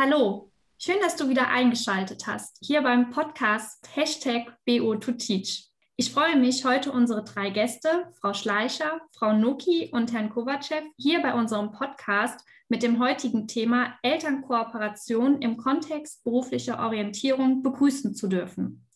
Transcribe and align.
Hallo, 0.00 0.52
schön, 0.78 1.00
dass 1.02 1.16
du 1.16 1.28
wieder 1.28 1.48
eingeschaltet 1.48 2.28
hast, 2.28 2.58
hier 2.62 2.82
beim 2.82 3.10
Podcast 3.10 3.84
Hashtag 3.96 4.56
BO2Teach. 4.64 5.70
Ich 5.96 6.12
freue 6.12 6.36
mich, 6.36 6.64
heute 6.64 6.92
unsere 6.92 7.24
drei 7.24 7.50
Gäste, 7.50 8.06
Frau 8.20 8.32
Schleicher, 8.32 9.00
Frau 9.10 9.32
Nuki 9.32 9.90
und 9.92 10.12
Herrn 10.12 10.30
Kovacev, 10.30 10.84
hier 10.98 11.20
bei 11.20 11.34
unserem 11.34 11.72
Podcast 11.72 12.46
mit 12.68 12.84
dem 12.84 13.00
heutigen 13.00 13.48
Thema 13.48 13.98
Elternkooperation 14.02 15.42
im 15.42 15.56
Kontext 15.56 16.22
beruflicher 16.22 16.78
Orientierung 16.78 17.64
begrüßen 17.64 18.14
zu 18.14 18.28
dürfen. 18.28 18.86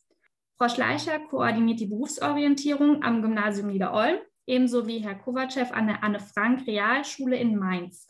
Frau 0.56 0.69
Schleicher 0.69 1.19
koordiniert 1.19 1.80
die 1.80 1.87
Berufsorientierung 1.87 3.03
am 3.03 3.23
Gymnasium 3.23 3.66
Niederolm, 3.66 4.19
ebenso 4.47 4.87
wie 4.87 5.00
Herr 5.00 5.16
Kovacev 5.16 5.73
an 5.73 5.89
der 5.89 6.05
Anne-Frank-Realschule 6.05 7.34
in 7.34 7.56
Mainz. 7.56 8.06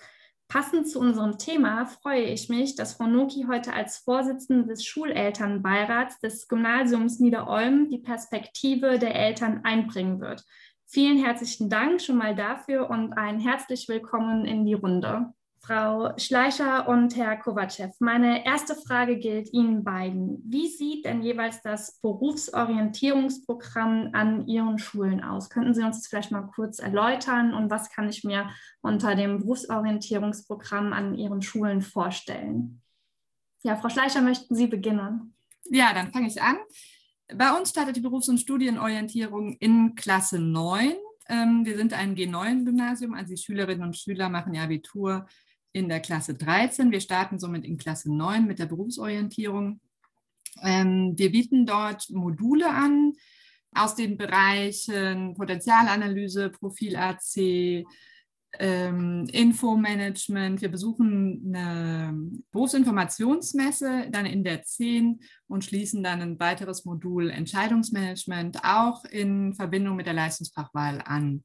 Passend 0.53 0.87
zu 0.87 1.01
unserem 1.01 1.39
Thema 1.39 1.87
freue 1.87 2.25
ich 2.25 2.51
mich, 2.51 2.75
dass 2.75 2.93
Frau 2.93 3.07
Noki 3.07 3.47
heute 3.49 3.73
als 3.73 3.97
Vorsitzende 3.97 4.67
des 4.67 4.85
Schulelternbeirats 4.85 6.21
des 6.21 6.47
Gymnasiums 6.47 7.21
Niederolm 7.21 7.89
die 7.89 8.01
Perspektive 8.01 8.99
der 8.99 9.15
Eltern 9.15 9.63
einbringen 9.65 10.21
wird. 10.21 10.45
Vielen 10.85 11.17
herzlichen 11.17 11.71
Dank 11.71 12.03
schon 12.03 12.19
mal 12.19 12.35
dafür 12.35 12.91
und 12.91 13.15
ein 13.15 13.41
herzlich 13.41 13.89
willkommen 13.89 14.45
in 14.45 14.67
die 14.67 14.75
Runde. 14.75 15.33
Frau 15.65 16.13
Schleicher 16.19 16.89
und 16.89 17.15
Herr 17.15 17.37
Kovacev, 17.37 17.93
meine 18.01 18.45
erste 18.45 18.75
Frage 18.75 19.17
gilt 19.17 19.53
Ihnen 19.53 19.85
beiden. 19.85 20.43
Wie 20.45 20.67
sieht 20.67 21.05
denn 21.05 21.23
jeweils 21.23 21.63
das 21.63 22.01
Berufsorientierungsprogramm 22.01 24.11
an 24.13 24.49
Ihren 24.49 24.81
Schulen 24.81 25.23
aus? 25.23 25.51
Könnten 25.51 25.73
Sie 25.73 25.85
uns 25.85 25.99
das 25.99 26.09
vielleicht 26.09 26.33
mal 26.33 26.51
kurz 26.53 26.81
erläutern 26.81 27.55
und 27.55 27.71
was 27.71 27.91
kann 27.91 28.09
ich 28.09 28.25
mir 28.25 28.51
unter 28.81 29.15
dem 29.15 29.39
Berufsorientierungsprogramm 29.39 30.93
an 30.93 31.15
Ihren 31.15 31.43
Schulen 31.43 31.81
vorstellen? 31.81 32.83
Ja, 33.63 33.77
Frau 33.77 33.89
Schleicher, 33.89 34.21
möchten 34.21 34.57
Sie 34.57 34.67
beginnen? 34.67 35.33
Ja, 35.71 35.95
dann 35.95 36.13
fange 36.13 36.27
ich 36.27 36.43
an. 36.43 36.57
Bei 37.33 37.57
uns 37.57 37.71
startet 37.71 37.95
die 37.95 38.01
Berufs- 38.01 38.29
und 38.29 38.39
Studienorientierung 38.39 39.53
in 39.61 39.95
Klasse 39.95 40.41
9. 40.41 40.95
Ähm, 41.29 41.65
wir 41.65 41.77
sind 41.77 41.93
ein 41.93 42.17
G9-Gymnasium, 42.17 43.15
also 43.15 43.31
die 43.31 43.41
Schülerinnen 43.41 43.85
und 43.85 43.97
Schüler 43.97 44.29
machen 44.29 44.55
ihr 44.55 44.63
Abitur 44.63 45.29
in 45.73 45.89
der 45.89 46.01
Klasse 46.01 46.35
13. 46.35 46.91
Wir 46.91 47.01
starten 47.01 47.39
somit 47.39 47.65
in 47.65 47.79
Klasse 47.79 48.15
9 48.15 48.47
mit 48.47 48.59
der 48.59 48.67
Berufsorientierung. 48.67 49.81
Ähm, 50.63 51.15
wir 51.17 51.33
bieten 51.33 51.67
dort 51.67 52.11
Module 52.11 52.69
an 52.71 53.13
aus 53.75 53.95
den 53.95 54.17
Bereichen 54.19 55.35
Potenzialanalyse, 55.35 56.51
Profil 56.51 56.97
AC, 56.97 57.85
ähm, 58.59 59.27
Infomanagement. 59.33 60.61
Wir 60.61 60.71
besuchen 60.71 61.55
eine 61.55 62.15
Berufsinformationsmesse 62.51 64.09
dann 64.11 64.27
in 64.27 64.45
der 64.45 64.63
10 64.63 65.21
und 65.49 65.65
schließen 65.65 66.03
dann 66.03 66.21
ein 66.21 66.39
weiteres 66.39 66.85
Modul 66.85 67.31
Entscheidungsmanagement 67.31 68.63
auch 68.63 69.05
in 69.07 69.55
Verbindung 69.55 69.97
mit 69.97 70.07
der 70.07 70.15
Leistungsfachwahl 70.15 71.01
an. 71.05 71.45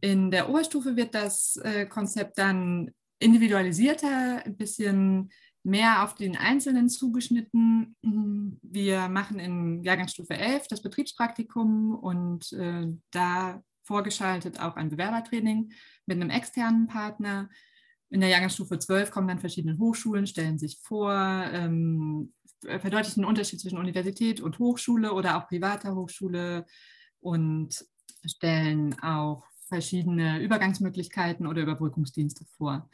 In 0.00 0.30
der 0.30 0.48
Oberstufe 0.48 0.96
wird 0.96 1.14
das 1.14 1.56
äh, 1.56 1.86
Konzept 1.86 2.38
dann 2.38 2.90
individualisierter, 3.22 4.44
ein 4.44 4.56
bisschen 4.56 5.30
mehr 5.64 6.02
auf 6.02 6.14
den 6.14 6.36
Einzelnen 6.36 6.88
zugeschnitten. 6.88 7.96
Wir 8.62 9.08
machen 9.08 9.38
in 9.38 9.82
Jahrgangsstufe 9.82 10.34
11 10.34 10.68
das 10.68 10.82
Betriebspraktikum 10.82 11.94
und 11.94 12.52
äh, 12.52 12.86
da 13.10 13.62
vorgeschaltet 13.84 14.60
auch 14.60 14.76
ein 14.76 14.90
Bewerbertraining 14.90 15.72
mit 16.06 16.16
einem 16.16 16.30
externen 16.30 16.86
Partner. 16.86 17.48
In 18.10 18.20
der 18.20 18.28
Jahrgangsstufe 18.28 18.78
12 18.78 19.10
kommen 19.10 19.28
dann 19.28 19.38
verschiedene 19.38 19.78
Hochschulen, 19.78 20.26
stellen 20.26 20.58
sich 20.58 20.78
vor, 20.82 21.12
ähm, 21.12 22.32
verdeutlichen 22.60 23.22
den 23.22 23.28
Unterschied 23.28 23.60
zwischen 23.60 23.78
Universität 23.78 24.40
und 24.40 24.58
Hochschule 24.58 25.12
oder 25.12 25.36
auch 25.36 25.48
privater 25.48 25.94
Hochschule 25.94 26.66
und 27.20 27.84
stellen 28.24 29.00
auch 29.00 29.44
verschiedene 29.72 30.38
Übergangsmöglichkeiten 30.40 31.46
oder 31.46 31.62
Überbrückungsdienste 31.62 32.44
vor. 32.58 32.90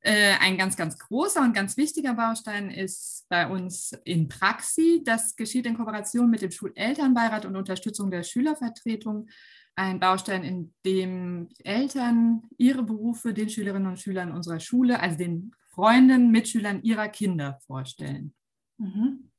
Äh, 0.00 0.34
ein 0.40 0.56
ganz, 0.56 0.76
ganz 0.76 0.98
großer 0.98 1.42
und 1.42 1.54
ganz 1.54 1.76
wichtiger 1.76 2.14
Baustein 2.14 2.70
ist 2.70 3.26
bei 3.28 3.46
uns 3.46 3.92
in 4.04 4.28
Praxi. 4.28 5.02
Das 5.04 5.36
geschieht 5.36 5.66
in 5.66 5.76
Kooperation 5.76 6.30
mit 6.30 6.40
dem 6.40 6.50
Schulelternbeirat 6.50 7.44
und 7.44 7.56
Unterstützung 7.56 8.10
der 8.10 8.22
Schülervertretung. 8.22 9.28
Ein 9.76 10.00
Baustein, 10.00 10.42
in 10.42 10.74
dem 10.86 11.48
Eltern 11.58 12.42
ihre 12.56 12.82
Berufe 12.82 13.34
den 13.34 13.50
Schülerinnen 13.50 13.88
und 13.88 14.00
Schülern 14.00 14.32
unserer 14.32 14.60
Schule, 14.60 15.00
also 15.00 15.18
den 15.18 15.52
Freunden, 15.70 16.30
Mitschülern 16.30 16.82
ihrer 16.82 17.08
Kinder 17.08 17.58
vorstellen. 17.66 18.34
Mhm. 18.78 19.30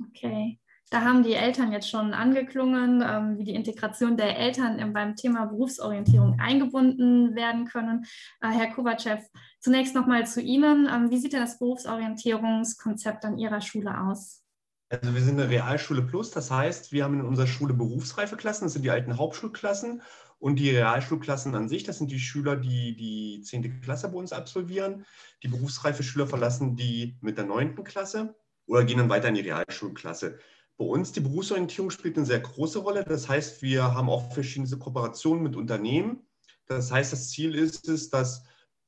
Okay. 0.00 0.58
Da 0.90 1.02
haben 1.02 1.22
die 1.22 1.34
Eltern 1.34 1.72
jetzt 1.72 1.90
schon 1.90 2.14
angeklungen, 2.14 3.02
ähm, 3.06 3.38
wie 3.38 3.44
die 3.44 3.54
Integration 3.54 4.16
der 4.16 4.38
Eltern 4.38 4.92
beim 4.94 5.16
Thema 5.16 5.44
Berufsorientierung 5.46 6.40
eingebunden 6.40 7.34
werden 7.34 7.66
können. 7.66 8.06
Äh, 8.40 8.48
Herr 8.48 8.72
Kovacev, 8.72 9.22
zunächst 9.60 9.94
nochmal 9.94 10.26
zu 10.26 10.40
Ihnen. 10.40 10.88
Ähm, 10.90 11.10
wie 11.10 11.18
sieht 11.18 11.34
denn 11.34 11.42
das 11.42 11.58
Berufsorientierungskonzept 11.58 13.24
an 13.26 13.38
Ihrer 13.38 13.60
Schule 13.60 14.00
aus? 14.00 14.42
Also 14.90 15.14
wir 15.14 15.20
sind 15.20 15.38
eine 15.38 15.50
Realschule 15.50 16.00
Plus, 16.00 16.30
das 16.30 16.50
heißt, 16.50 16.92
wir 16.92 17.04
haben 17.04 17.20
in 17.20 17.26
unserer 17.26 17.46
Schule 17.46 17.74
Berufsreifeklassen, 17.74 18.64
das 18.64 18.72
sind 18.72 18.84
die 18.86 18.90
alten 18.90 19.18
Hauptschulklassen 19.18 20.00
und 20.38 20.56
die 20.56 20.70
Realschulklassen 20.70 21.54
an 21.54 21.68
sich, 21.68 21.84
das 21.84 21.98
sind 21.98 22.10
die 22.10 22.18
Schüler, 22.18 22.56
die 22.56 22.96
die 22.96 23.42
10. 23.42 23.82
Klasse 23.82 24.08
bei 24.08 24.16
uns 24.16 24.32
absolvieren. 24.32 25.04
Die 25.42 25.48
berufsreife 25.48 26.02
Schüler 26.02 26.26
verlassen 26.26 26.76
die 26.76 27.18
mit 27.20 27.36
der 27.36 27.44
9. 27.44 27.84
Klasse 27.84 28.34
oder 28.66 28.84
gehen 28.84 28.96
dann 28.96 29.10
weiter 29.10 29.28
in 29.28 29.34
die 29.34 29.42
Realschulklasse. 29.42 30.38
Bei 30.78 30.84
uns 30.84 31.10
die 31.10 31.20
Berufsorientierung 31.20 31.90
spielt 31.90 32.16
eine 32.16 32.24
sehr 32.24 32.38
große 32.38 32.78
Rolle. 32.78 33.02
Das 33.02 33.28
heißt, 33.28 33.62
wir 33.62 33.82
haben 33.94 34.08
auch 34.08 34.32
verschiedene 34.32 34.78
Kooperationen 34.78 35.42
mit 35.42 35.56
Unternehmen. 35.56 36.24
Das 36.66 36.92
heißt, 36.92 37.12
das 37.12 37.30
Ziel 37.30 37.56
ist 37.56 37.88
es, 37.88 38.10
dass 38.10 38.44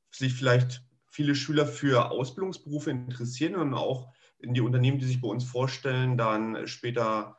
sich 0.09 0.33
vielleicht 0.33 0.83
viele 1.09 1.35
Schüler 1.35 1.65
für 1.65 2.09
Ausbildungsberufe 2.09 2.91
interessieren 2.91 3.55
und 3.55 3.73
auch 3.73 4.13
in 4.39 4.53
die 4.53 4.61
Unternehmen, 4.61 4.99
die 4.99 5.05
sich 5.05 5.19
bei 5.19 5.27
uns 5.27 5.43
vorstellen, 5.43 6.17
dann 6.17 6.65
später 6.65 7.37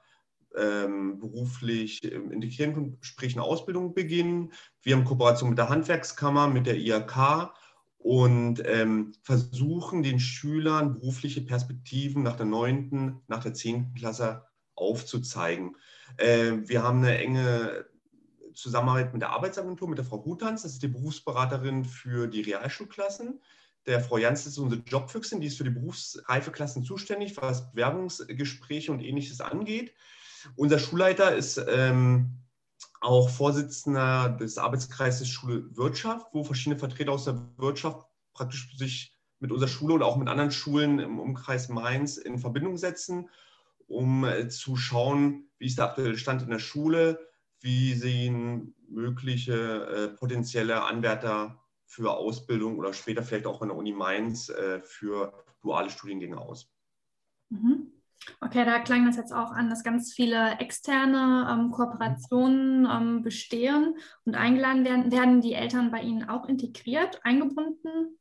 ähm, 0.55 1.19
beruflich 1.19 2.05
integrieren, 2.05 2.99
sprich 3.01 3.35
eine 3.35 3.45
Ausbildung 3.45 3.95
beginnen. 3.95 4.53
Wir 4.83 4.97
haben 4.97 5.05
Kooperation 5.05 5.49
mit 5.49 5.59
der 5.59 5.71
Handwerkskammer, 5.71 6.49
mit 6.49 6.67
der 6.67 6.77
IHK 6.77 7.55
und 8.03 8.63
ähm, 8.67 9.13
versuchen 9.23 10.03
den 10.03 10.19
Schülern 10.19 10.95
berufliche 10.95 11.41
Perspektiven 11.41 12.23
nach 12.23 12.37
der 12.37 12.47
9., 12.47 13.21
nach 13.29 13.43
der 13.43 13.55
10. 13.55 13.95
Klasse 13.95 14.45
aufzuzeigen. 14.75 15.77
Äh, 16.17 16.53
wir 16.65 16.83
haben 16.83 16.99
eine 16.99 17.19
enge 17.19 17.87
Zusammenarbeit 18.55 19.13
mit 19.13 19.23
der 19.23 19.31
Arbeitsagentur, 19.31 19.89
mit 19.89 19.99
der 19.99 20.05
Frau 20.05 20.25
Hutans, 20.25 20.63
das 20.63 20.73
ist 20.73 20.83
die 20.83 20.89
Berufsberaterin 20.89 21.85
für 21.85 22.27
die 22.27 22.43
Realschulklassen. 22.43 23.41
Der 23.87 24.01
Frau 24.01 24.19
Jans 24.19 24.47
ist 24.47 24.59
unsere 24.59 24.83
Jobfüchsin, 24.83 25.41
die 25.41 25.47
ist 25.47 25.59
für 25.59 25.65
die 25.65 25.71
Berufsreifeklassen 25.71 26.85
zuständig, 26.85 27.37
was 27.37 27.71
Bewerbungsgespräche 27.73 28.93
und 28.93 29.01
ähnliches 29.01 29.41
angeht. 29.41 29.95
Unser 30.57 30.79
Schulleiter 30.79 31.35
ist 31.35 31.61
ähm, 31.69 32.43
auch 33.03 33.29
Vorsitzender 33.29 34.31
des 34.31 34.59
Arbeitskreises 34.59 35.29
Schule 35.29 35.77
Wirtschaft, 35.77 36.29
wo 36.33 36.45
verschiedene 36.45 36.79
Vertreter 36.79 37.13
aus 37.13 37.25
der 37.25 37.41
Wirtschaft 37.57 38.07
praktisch 38.33 38.77
sich 38.77 39.19
mit 39.41 39.51
unserer 39.51 39.69
Schule 39.69 39.95
oder 39.95 40.07
auch 40.07 40.17
mit 40.17 40.29
anderen 40.29 40.53
Schulen 40.53 41.01
im 41.01 41.19
Umkreis 41.19 41.69
Mainz 41.69 42.17
in 42.17 42.39
Verbindung 42.39 42.77
setzen, 42.77 43.29
um 43.89 44.25
äh, 44.25 44.49
zu 44.49 44.77
schauen, 44.77 45.51
wie 45.59 45.67
ist 45.67 45.79
der 45.79 45.87
aktuelle 45.87 46.17
Stand 46.17 46.43
in 46.43 46.51
der 46.51 46.61
Schule, 46.61 47.19
wie 47.61 47.95
sehen 47.95 48.75
mögliche 48.89 49.87
äh, 49.87 50.09
potenzielle 50.09 50.83
Anwärter 50.85 51.61
für 51.87 52.17
Ausbildung 52.17 52.79
oder 52.79 52.95
später 52.95 53.23
vielleicht 53.23 53.47
auch 53.47 53.63
an 53.63 53.69
der 53.69 53.77
Uni 53.77 53.93
Mainz 53.93 54.49
äh, 54.49 54.81
für 54.83 55.45
duale 55.61 55.91
Studiengänge 55.91 56.39
aus. 56.39 56.73
Mhm. 57.51 57.93
Okay, 58.41 58.65
da 58.65 58.79
klang 58.79 59.07
das 59.07 59.17
jetzt 59.17 59.33
auch 59.33 59.51
an, 59.51 59.71
dass 59.71 59.85
ganz 59.85 60.13
viele 60.13 60.59
externe 60.59 61.49
ähm, 61.51 61.71
Kooperationen 61.71 62.87
ähm, 62.91 63.23
bestehen 63.23 63.97
und 64.25 64.35
eingeladen 64.35 64.85
werden. 64.85 65.13
Werden 65.13 65.41
die 65.41 65.55
Eltern 65.55 65.91
bei 65.91 66.01
Ihnen 66.01 66.29
auch 66.29 66.49
integriert, 66.49 67.21
eingebunden? 67.25 68.19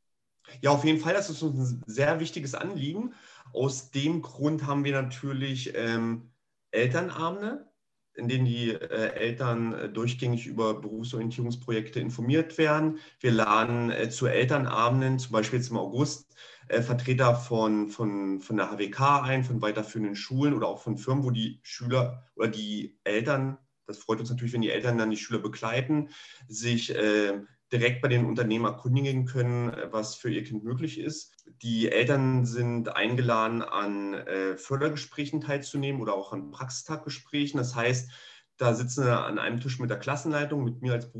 Ja, 0.60 0.70
auf 0.70 0.84
jeden 0.84 1.00
Fall. 1.00 1.14
Das 1.14 1.30
ist 1.30 1.42
uns 1.42 1.72
ein 1.72 1.82
sehr 1.86 2.20
wichtiges 2.20 2.54
Anliegen. 2.54 3.14
Aus 3.52 3.90
dem 3.90 4.22
Grund 4.22 4.66
haben 4.66 4.84
wir 4.84 4.92
natürlich 4.92 5.72
ähm, 5.74 6.30
Elternabende, 6.70 7.70
in 8.14 8.28
denen 8.28 8.44
die 8.44 8.70
äh, 8.70 9.14
Eltern 9.14 9.72
äh, 9.72 9.88
durchgängig 9.88 10.46
über 10.46 10.80
Berufsorientierungsprojekte 10.80 12.00
informiert 12.00 12.58
werden. 12.58 12.98
Wir 13.20 13.32
laden 13.32 13.90
äh, 13.90 14.10
zu 14.10 14.26
Elternabenden, 14.26 15.18
zum 15.18 15.32
Beispiel 15.32 15.58
jetzt 15.58 15.70
im 15.70 15.78
August, 15.78 16.34
äh, 16.68 16.82
Vertreter 16.82 17.34
von, 17.34 17.88
von, 17.88 18.40
von 18.40 18.56
der 18.56 18.70
HWK 18.70 19.22
ein, 19.22 19.44
von 19.44 19.62
weiterführenden 19.62 20.16
Schulen 20.16 20.54
oder 20.54 20.68
auch 20.68 20.82
von 20.82 20.96
Firmen, 20.96 21.24
wo 21.24 21.30
die 21.30 21.60
Schüler 21.62 22.24
oder 22.34 22.48
die 22.48 22.98
Eltern, 23.04 23.58
das 23.86 23.98
freut 23.98 24.20
uns 24.20 24.30
natürlich, 24.30 24.52
wenn 24.52 24.62
die 24.62 24.70
Eltern 24.70 24.98
dann 24.98 25.10
die 25.10 25.16
Schüler 25.16 25.40
begleiten, 25.40 26.08
sich 26.48 26.94
äh, 26.94 27.40
direkt 27.72 28.02
bei 28.02 28.08
den 28.08 28.26
Unternehmen 28.26 28.66
erkundigen 28.66 29.24
können, 29.24 29.72
was 29.90 30.14
für 30.14 30.30
ihr 30.30 30.44
Kind 30.44 30.62
möglich 30.62 31.00
ist. 31.00 31.46
Die 31.62 31.90
Eltern 31.90 32.44
sind 32.44 32.94
eingeladen, 32.94 33.62
an 33.62 34.14
äh, 34.14 34.56
Fördergesprächen 34.56 35.40
teilzunehmen 35.40 36.00
oder 36.02 36.14
auch 36.14 36.32
an 36.32 36.50
Praxistaggesprächen. 36.50 37.58
Das 37.58 37.74
heißt, 37.74 38.10
da 38.58 38.74
sitzen 38.74 39.06
wir 39.06 39.24
an 39.24 39.38
einem 39.38 39.60
Tisch 39.60 39.78
mit 39.78 39.90
der 39.90 39.98
Klassenleitung, 39.98 40.62
mit 40.62 40.82
mir 40.82 40.92
als 40.92 41.10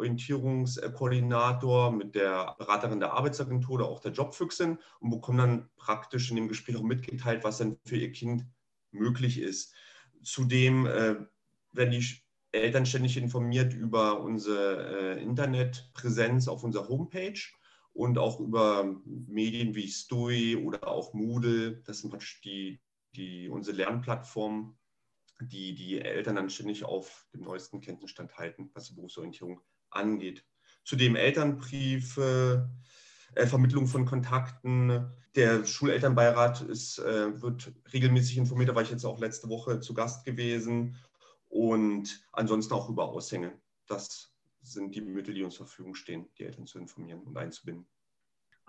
Berufsorientierungskoordinator, 0.00 1.92
mit 1.92 2.14
der 2.14 2.54
Beraterin 2.58 3.00
der 3.00 3.12
Arbeitsagentur 3.12 3.74
oder 3.76 3.86
auch 3.86 4.00
der 4.00 4.12
Jobfüchsin 4.12 4.78
und 5.00 5.10
bekommen 5.10 5.38
dann 5.38 5.70
praktisch 5.76 6.30
in 6.30 6.36
dem 6.36 6.48
Gespräch 6.48 6.76
auch 6.76 6.82
mitgeteilt, 6.82 7.44
was 7.44 7.58
dann 7.58 7.76
für 7.84 7.96
ihr 7.96 8.12
Kind 8.12 8.46
möglich 8.90 9.38
ist. 9.38 9.74
Zudem 10.22 10.86
äh, 10.86 11.16
werden 11.72 11.90
die 11.90 12.04
Eltern 12.52 12.86
ständig 12.86 13.16
informiert 13.16 13.74
über 13.74 14.20
unsere 14.20 15.16
äh, 15.16 15.22
Internetpräsenz 15.22 16.48
auf 16.48 16.64
unserer 16.64 16.88
Homepage 16.88 17.40
und 17.92 18.18
auch 18.18 18.40
über 18.40 19.00
Medien 19.04 19.74
wie 19.74 19.88
Stui 19.88 20.56
oder 20.56 20.88
auch 20.88 21.14
Moodle. 21.14 21.82
Das 21.84 22.00
sind 22.00 22.10
praktisch 22.10 22.40
die, 22.40 22.80
die, 23.14 23.48
unsere 23.48 23.76
Lernplattformen 23.76 24.76
die 25.40 25.74
die 25.74 26.00
Eltern 26.00 26.36
dann 26.36 26.50
ständig 26.50 26.84
auf 26.84 27.26
dem 27.32 27.42
neuesten 27.42 27.80
Kenntnisstand 27.80 28.36
halten, 28.36 28.70
was 28.74 28.88
die 28.88 28.94
Berufsorientierung 28.94 29.60
angeht. 29.90 30.44
Zudem 30.84 31.16
Elternbriefe, 31.16 32.68
äh, 33.34 33.46
Vermittlung 33.46 33.86
von 33.86 34.06
Kontakten. 34.06 35.12
Der 35.36 35.64
Schulelternbeirat 35.64 36.62
ist, 36.62 36.98
äh, 36.98 37.40
wird 37.40 37.72
regelmäßig 37.92 38.38
informiert, 38.38 38.70
da 38.70 38.74
war 38.74 38.82
ich 38.82 38.90
jetzt 38.90 39.04
auch 39.04 39.20
letzte 39.20 39.48
Woche 39.48 39.80
zu 39.80 39.94
Gast 39.94 40.24
gewesen. 40.24 40.96
Und 41.48 42.24
ansonsten 42.32 42.74
auch 42.74 42.88
über 42.88 43.08
Aushänge. 43.08 43.52
Das 43.86 44.32
sind 44.62 44.94
die 44.94 45.00
Mittel, 45.00 45.34
die 45.34 45.42
uns 45.42 45.54
zur 45.54 45.66
Verfügung 45.66 45.94
stehen, 45.94 46.28
die 46.38 46.44
Eltern 46.44 46.66
zu 46.66 46.78
informieren 46.78 47.22
und 47.22 47.36
einzubinden. 47.36 47.86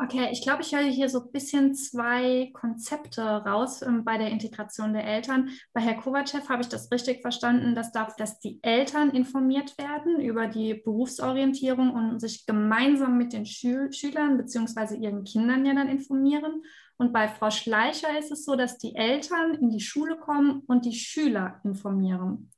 Okay, 0.03 0.30
ich 0.31 0.42
glaube, 0.42 0.63
ich 0.63 0.74
höre 0.74 0.81
hier 0.81 1.09
so 1.09 1.21
ein 1.21 1.31
bisschen 1.31 1.75
zwei 1.75 2.50
Konzepte 2.53 3.21
raus 3.21 3.83
ähm, 3.83 4.03
bei 4.03 4.18
der 4.18 4.30
Integration 4.31 4.94
der 4.94 5.06
Eltern. 5.06 5.51
Bei 5.74 5.81
Herr 5.81 5.94
Kovacev 5.94 6.50
habe 6.50 6.63
ich 6.63 6.69
das 6.69 6.92
richtig 6.92 7.21
verstanden, 7.21 7.75
dass, 7.75 7.92
darf, 7.92 8.15
dass 8.15 8.39
die 8.39 8.57
Eltern 8.63 9.12
informiert 9.12 9.77
werden 9.77 10.19
über 10.19 10.48
die 10.48 10.74
Berufsorientierung 10.74 11.92
und 11.92 12.19
sich 12.19 12.48
gemeinsam 12.48 13.15
mit 13.19 13.31
den 13.31 13.45
Schül 13.45 13.94
Schülern 13.94 14.38
bzw. 14.38 14.95
ihren 14.95 15.24
Kindern 15.24 15.68
ja 15.68 15.75
dann 15.75 15.88
informieren. 15.88 16.63
Und 16.98 17.13
bei 17.13 17.27
Frau 17.27 17.51
Schleicher 17.51 18.18
ist 18.18 18.31
es 18.31 18.44
so, 18.44 18.56
dass 18.56 18.80
die 18.80 18.95
Eltern 18.95 19.53
in 19.53 19.69
die 19.69 19.81
Schule 19.81 20.18
kommen 20.18 20.63
und 20.65 20.86
die 20.86 20.95
Schüler 20.95 21.62
informieren. 21.63 22.50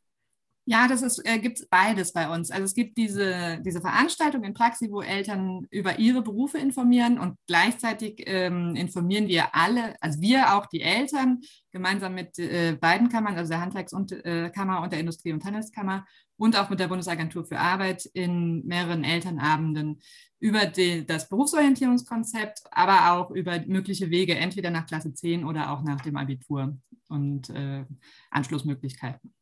Ja, 0.65 0.87
das 0.87 1.01
ist, 1.01 1.19
äh, 1.25 1.39
gibt 1.39 1.69
beides 1.69 2.13
bei 2.13 2.29
uns. 2.29 2.49
Also 2.49 2.63
es 2.63 2.73
gibt 2.73 2.97
diese, 2.97 3.59
diese 3.65 3.81
Veranstaltung 3.81 4.43
in 4.45 4.53
Praxis, 4.53 4.89
wo 4.89 5.01
Eltern 5.01 5.67
über 5.71 5.99
ihre 5.99 6.21
Berufe 6.21 6.57
informieren 6.57 7.19
und 7.19 7.37
gleichzeitig 7.47 8.23
ähm, 8.27 8.73
informieren 8.75 9.27
wir 9.27 9.53
alle, 9.53 10.01
also 10.01 10.21
wir 10.21 10.55
auch 10.55 10.65
die 10.67 10.81
Eltern, 10.81 11.41
gemeinsam 11.71 12.15
mit 12.15 12.39
äh, 12.39 12.77
beiden 12.79 13.09
Kammern, 13.09 13.35
also 13.35 13.49
der 13.49 13.59
Handwerkskammer 13.59 13.99
und, 13.99 14.11
äh, 14.25 14.83
und 14.83 14.91
der 14.93 14.99
Industrie- 14.99 15.33
und 15.33 15.43
Handelskammer 15.43 16.05
und 16.37 16.57
auch 16.57 16.69
mit 16.69 16.79
der 16.79 16.87
Bundesagentur 16.87 17.43
für 17.43 17.59
Arbeit 17.59 18.05
in 18.13 18.65
mehreren 18.65 19.03
Elternabenden 19.03 19.99
über 20.39 20.65
die, 20.65 21.05
das 21.05 21.27
Berufsorientierungskonzept, 21.27 22.61
aber 22.71 23.11
auch 23.11 23.31
über 23.31 23.59
mögliche 23.65 24.09
Wege, 24.11 24.35
entweder 24.35 24.69
nach 24.69 24.85
Klasse 24.85 25.13
10 25.13 25.43
oder 25.43 25.71
auch 25.71 25.83
nach 25.83 25.99
dem 26.01 26.15
Abitur 26.15 26.77
und 27.09 27.49
äh, 27.49 27.85
Anschlussmöglichkeiten. 28.29 29.33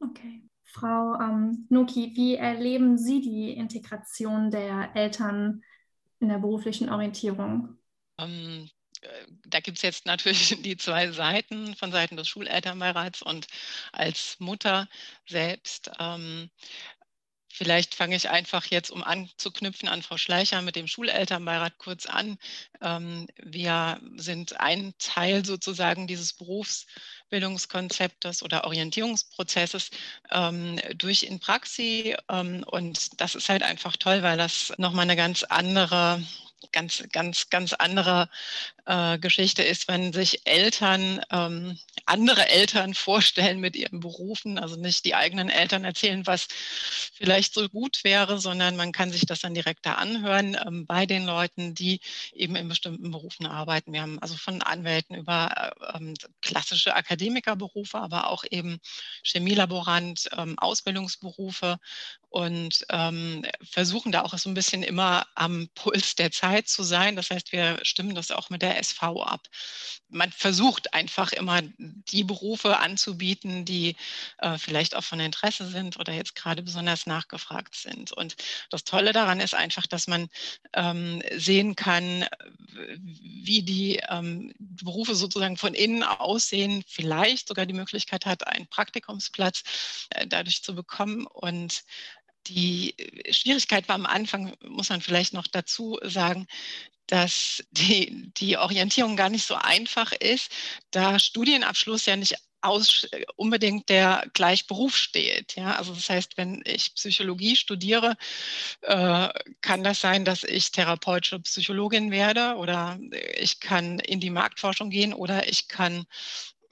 Okay. 0.00 0.44
Frau 0.72 1.18
ähm, 1.20 1.66
Nuki, 1.68 2.12
wie 2.14 2.36
erleben 2.36 2.96
Sie 2.96 3.20
die 3.20 3.52
Integration 3.52 4.50
der 4.50 4.90
Eltern 4.96 5.62
in 6.18 6.28
der 6.28 6.38
beruflichen 6.38 6.88
Orientierung? 6.88 7.76
Ähm, 8.18 8.70
äh, 9.02 9.08
da 9.46 9.60
gibt 9.60 9.76
es 9.76 9.82
jetzt 9.82 10.06
natürlich 10.06 10.56
die 10.62 10.78
zwei 10.78 11.10
Seiten 11.10 11.76
von 11.76 11.92
Seiten 11.92 12.16
des 12.16 12.26
Schulelternbeirats 12.28 13.20
und 13.20 13.46
als 13.92 14.36
Mutter 14.40 14.88
selbst. 15.28 15.90
Ähm, 15.98 16.50
Vielleicht 17.54 17.94
fange 17.94 18.16
ich 18.16 18.30
einfach 18.30 18.64
jetzt, 18.66 18.90
um 18.90 19.04
anzuknüpfen 19.04 19.86
an 19.86 20.02
Frau 20.02 20.16
Schleicher 20.16 20.62
mit 20.62 20.74
dem 20.74 20.86
Schulelternbeirat 20.86 21.76
kurz 21.76 22.06
an. 22.06 22.38
Ähm, 22.80 23.26
wir 23.36 24.00
sind 24.16 24.58
ein 24.58 24.94
Teil 24.98 25.44
sozusagen 25.44 26.06
dieses 26.06 26.32
Berufsbildungskonzeptes 26.32 28.42
oder 28.42 28.64
Orientierungsprozesses 28.64 29.90
ähm, 30.30 30.80
durch 30.96 31.24
in 31.24 31.40
Praxi. 31.40 32.16
Ähm, 32.30 32.64
und 32.66 33.20
das 33.20 33.34
ist 33.34 33.50
halt 33.50 33.62
einfach 33.62 33.98
toll, 33.98 34.22
weil 34.22 34.38
das 34.38 34.72
nochmal 34.78 35.04
eine 35.04 35.16
ganz 35.16 35.42
andere 35.42 36.22
ganz, 36.70 37.02
ganz, 37.12 37.50
ganz 37.50 37.72
andere 37.72 38.28
äh, 38.84 39.18
Geschichte 39.18 39.62
ist, 39.62 39.86
wenn 39.88 40.12
sich 40.12 40.46
Eltern, 40.46 41.20
ähm, 41.30 41.78
andere 42.04 42.48
Eltern 42.48 42.94
vorstellen 42.94 43.60
mit 43.60 43.76
ihren 43.76 44.00
Berufen, 44.00 44.58
also 44.58 44.76
nicht 44.76 45.04
die 45.04 45.14
eigenen 45.14 45.48
Eltern 45.48 45.84
erzählen, 45.84 46.26
was 46.26 46.48
vielleicht 47.14 47.54
so 47.54 47.68
gut 47.68 48.02
wäre, 48.02 48.38
sondern 48.38 48.76
man 48.76 48.92
kann 48.92 49.12
sich 49.12 49.24
das 49.26 49.40
dann 49.40 49.54
direkt 49.54 49.86
da 49.86 49.94
anhören 49.94 50.56
ähm, 50.66 50.86
bei 50.86 51.06
den 51.06 51.24
Leuten, 51.24 51.74
die 51.74 52.00
eben 52.34 52.56
in 52.56 52.68
bestimmten 52.68 53.10
Berufen 53.10 53.46
arbeiten. 53.46 53.92
Wir 53.92 54.02
haben 54.02 54.18
also 54.18 54.36
von 54.36 54.62
Anwälten 54.62 55.14
über 55.14 55.72
äh, 55.80 55.96
ähm, 55.96 56.14
klassische 56.40 56.96
Akademikerberufe, 56.96 57.98
aber 57.98 58.28
auch 58.28 58.44
eben 58.50 58.78
Chemielaborant, 59.22 60.28
ähm, 60.36 60.58
Ausbildungsberufe 60.58 61.78
und 62.30 62.84
ähm, 62.88 63.44
versuchen 63.62 64.10
da 64.10 64.22
auch 64.22 64.36
so 64.38 64.48
ein 64.48 64.54
bisschen 64.54 64.82
immer 64.82 65.26
am 65.34 65.68
Puls 65.74 66.14
der 66.14 66.32
Zeit 66.32 66.66
zu 66.66 66.82
sein. 66.82 67.14
Das 67.14 67.30
heißt, 67.30 67.52
wir 67.52 67.78
stimmen 67.82 68.14
das 68.14 68.30
auch 68.30 68.48
mit 68.50 68.62
der 68.62 68.71
SV 68.78 69.22
ab. 69.22 69.48
Man 70.08 70.30
versucht 70.30 70.94
einfach 70.94 71.32
immer 71.32 71.62
die 71.78 72.24
Berufe 72.24 72.78
anzubieten, 72.78 73.64
die 73.64 73.96
äh, 74.38 74.58
vielleicht 74.58 74.94
auch 74.94 75.04
von 75.04 75.20
Interesse 75.20 75.66
sind 75.66 75.98
oder 75.98 76.12
jetzt 76.12 76.34
gerade 76.34 76.62
besonders 76.62 77.06
nachgefragt 77.06 77.74
sind. 77.74 78.12
Und 78.12 78.36
das 78.70 78.84
Tolle 78.84 79.12
daran 79.12 79.40
ist 79.40 79.54
einfach, 79.54 79.86
dass 79.86 80.06
man 80.06 80.28
ähm, 80.74 81.22
sehen 81.34 81.76
kann, 81.76 82.26
wie 82.74 83.62
die 83.62 84.00
ähm, 84.08 84.52
Berufe 84.58 85.14
sozusagen 85.14 85.56
von 85.56 85.74
innen 85.74 86.02
aussehen, 86.02 86.82
vielleicht 86.86 87.48
sogar 87.48 87.66
die 87.66 87.74
Möglichkeit 87.74 88.26
hat, 88.26 88.46
einen 88.46 88.66
Praktikumsplatz 88.66 89.62
äh, 90.10 90.26
dadurch 90.26 90.62
zu 90.62 90.74
bekommen 90.74 91.26
und 91.26 91.82
die 92.46 92.98
äh, 92.98 93.32
Schwierigkeit 93.32 93.88
war 93.88 93.94
am 93.94 94.06
Anfang, 94.06 94.54
muss 94.66 94.90
man 94.90 95.00
vielleicht 95.00 95.32
noch 95.34 95.46
dazu 95.46 95.98
sagen, 96.02 96.46
dass 97.06 97.62
die, 97.70 98.32
die 98.36 98.56
Orientierung 98.56 99.16
gar 99.16 99.30
nicht 99.30 99.46
so 99.46 99.54
einfach 99.54 100.12
ist, 100.12 100.50
da 100.90 101.18
Studienabschluss 101.18 102.06
ja 102.06 102.16
nicht 102.16 102.36
aus, 102.62 103.08
unbedingt 103.36 103.88
der 103.88 104.24
gleich 104.34 104.66
Beruf 104.66 104.96
steht. 104.96 105.56
Ja? 105.56 105.74
Also 105.74 105.94
das 105.94 106.08
heißt, 106.08 106.36
wenn 106.36 106.62
ich 106.64 106.94
Psychologie 106.94 107.56
studiere, 107.56 108.16
äh, 108.82 109.28
kann 109.60 109.82
das 109.82 110.00
sein, 110.00 110.24
dass 110.24 110.44
ich 110.44 110.70
therapeutische 110.70 111.40
Psychologin 111.40 112.10
werde 112.10 112.54
oder 112.56 112.98
ich 113.36 113.60
kann 113.60 113.98
in 113.98 114.20
die 114.20 114.30
Marktforschung 114.30 114.90
gehen 114.90 115.12
oder 115.12 115.48
ich 115.48 115.68
kann 115.68 116.04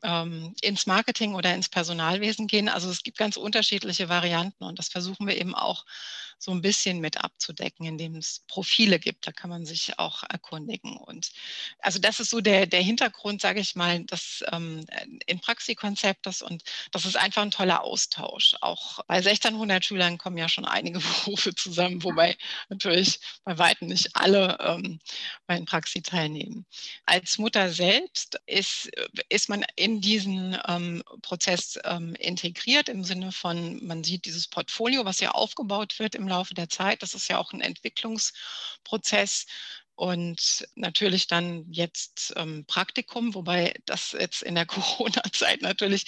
ähm, 0.03 0.55
ins 0.61 0.87
Marketing 0.87 1.35
oder 1.35 1.55
ins 1.55 1.69
Personalwesen 1.69 2.47
gehen. 2.47 2.69
Also 2.69 2.91
es 2.91 3.03
gibt 3.03 3.19
ganz 3.19 3.37
unterschiedliche 3.37 4.09
Varianten 4.09 4.65
und 4.65 4.79
das 4.79 4.89
versuchen 4.89 5.27
wir 5.27 5.37
eben 5.37 5.55
auch 5.55 5.85
so 6.41 6.53
ein 6.53 6.63
bisschen 6.63 7.01
mit 7.01 7.19
abzudecken, 7.19 7.85
indem 7.85 8.17
es 8.17 8.41
Profile 8.49 8.99
gibt. 8.99 9.27
Da 9.27 9.33
kann 9.33 9.51
man 9.51 9.67
sich 9.67 9.99
auch 9.99 10.23
erkundigen. 10.23 10.97
Und 10.97 11.33
also 11.81 11.99
das 11.99 12.19
ist 12.19 12.31
so 12.31 12.41
der, 12.41 12.67
der 12.67 12.81
Hintergrund, 12.81 13.43
sage 13.43 13.61
ich 13.61 13.77
mal, 13.77 14.05
des 14.05 14.43
ähm, 14.51 14.87
in 15.27 15.41
Praxikonzeptes 15.41 16.41
und 16.41 16.63
das 16.93 17.05
ist 17.05 17.17
einfach 17.17 17.43
ein 17.43 17.51
toller 17.51 17.83
Austausch. 17.83 18.57
Auch 18.63 19.05
bei 19.07 19.17
1600 19.17 19.85
Schülern 19.85 20.17
kommen 20.17 20.39
ja 20.39 20.49
schon 20.49 20.65
einige 20.65 20.99
Berufe 21.25 21.55
zusammen, 21.55 22.03
wobei 22.03 22.37
natürlich 22.71 23.21
bei 23.45 23.59
weitem 23.59 23.89
nicht 23.89 24.17
alle 24.17 24.57
ähm, 24.61 24.99
bei 25.47 25.57
den 25.57 25.67
Praxi 25.67 26.01
teilnehmen. 26.01 26.65
Als 27.05 27.37
Mutter 27.37 27.71
selbst 27.71 28.41
ist, 28.47 28.91
ist 29.29 29.51
man 29.51 29.65
in 29.77 29.90
diesen 29.99 30.57
ähm, 30.69 31.03
Prozess 31.23 31.79
ähm, 31.85 32.15
integriert 32.15 32.89
im 32.89 33.03
Sinne 33.03 33.33
von, 33.33 33.85
man 33.85 34.05
sieht 34.05 34.27
dieses 34.27 34.47
Portfolio, 34.47 35.05
was 35.05 35.21
ja 35.21 35.31
aufgebaut 35.33 35.99
wird 35.99 36.15
im 36.15 36.29
Laufe 36.29 36.55
der 36.55 36.69
Zeit. 36.69 37.03
Das 37.03 37.15
ist 37.15 37.29
ja 37.29 37.39
auch 37.39 37.53
ein 37.53 37.61
Entwicklungsprozess. 37.61 39.47
Und 40.01 40.67
natürlich 40.77 41.27
dann 41.27 41.67
jetzt 41.71 42.33
ähm, 42.37 42.65
Praktikum, 42.65 43.35
wobei 43.35 43.75
das 43.85 44.17
jetzt 44.19 44.43
in 44.43 44.55
der 44.55 44.65
Corona-Zeit 44.67 45.61
natürlich 45.61 46.07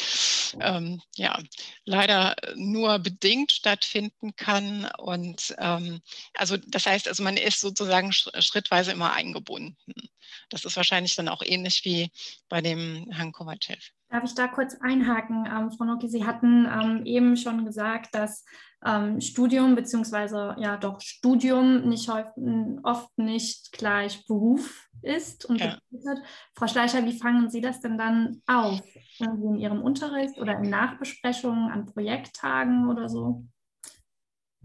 ähm, 0.60 1.02
ja, 1.16 1.38
leider 1.84 2.34
nur 2.54 3.00
bedingt 3.00 3.52
stattfinden 3.52 4.34
kann. 4.34 4.90
Und 4.96 5.54
ähm, 5.58 6.00
also 6.32 6.56
das 6.56 6.86
heißt, 6.86 7.06
also 7.06 7.22
man 7.22 7.36
ist 7.36 7.60
sozusagen 7.60 8.14
schrittweise 8.14 8.92
immer 8.92 9.12
eingebunden. 9.12 9.76
Das 10.48 10.64
ist 10.64 10.76
wahrscheinlich 10.78 11.14
dann 11.14 11.28
auch 11.28 11.42
ähnlich 11.44 11.84
wie 11.84 12.10
bei 12.48 12.62
dem 12.62 13.10
Herrn 13.10 13.32
Kovacev. 13.32 13.92
Darf 14.12 14.24
ich 14.24 14.34
da 14.34 14.46
kurz 14.46 14.76
einhaken, 14.82 15.48
ähm, 15.50 15.70
Frau 15.72 15.86
Noki? 15.86 16.06
Sie 16.06 16.26
hatten 16.26 16.66
ähm, 16.66 17.06
eben 17.06 17.34
schon 17.34 17.64
gesagt, 17.64 18.14
dass 18.14 18.44
ähm, 18.84 19.22
Studium 19.22 19.74
beziehungsweise 19.74 20.54
ja 20.58 20.76
doch 20.76 21.00
Studium 21.00 21.88
nicht 21.88 22.10
oft 22.82 23.16
nicht 23.16 23.72
gleich 23.72 24.26
Beruf 24.26 24.86
ist 25.00 25.46
und 25.46 25.60
ja. 25.60 25.78
Frau 26.54 26.66
Schleicher, 26.66 27.06
wie 27.06 27.18
fangen 27.18 27.48
Sie 27.48 27.62
das 27.62 27.80
denn 27.80 27.96
dann 27.96 28.42
auf? 28.46 28.82
Irgendwie 29.18 29.46
in 29.46 29.58
Ihrem 29.58 29.80
Unterricht 29.80 30.38
oder 30.38 30.58
in 30.58 30.68
Nachbesprechungen 30.68 31.70
an 31.70 31.86
Projekttagen 31.86 32.90
oder 32.90 33.08
so? 33.08 33.46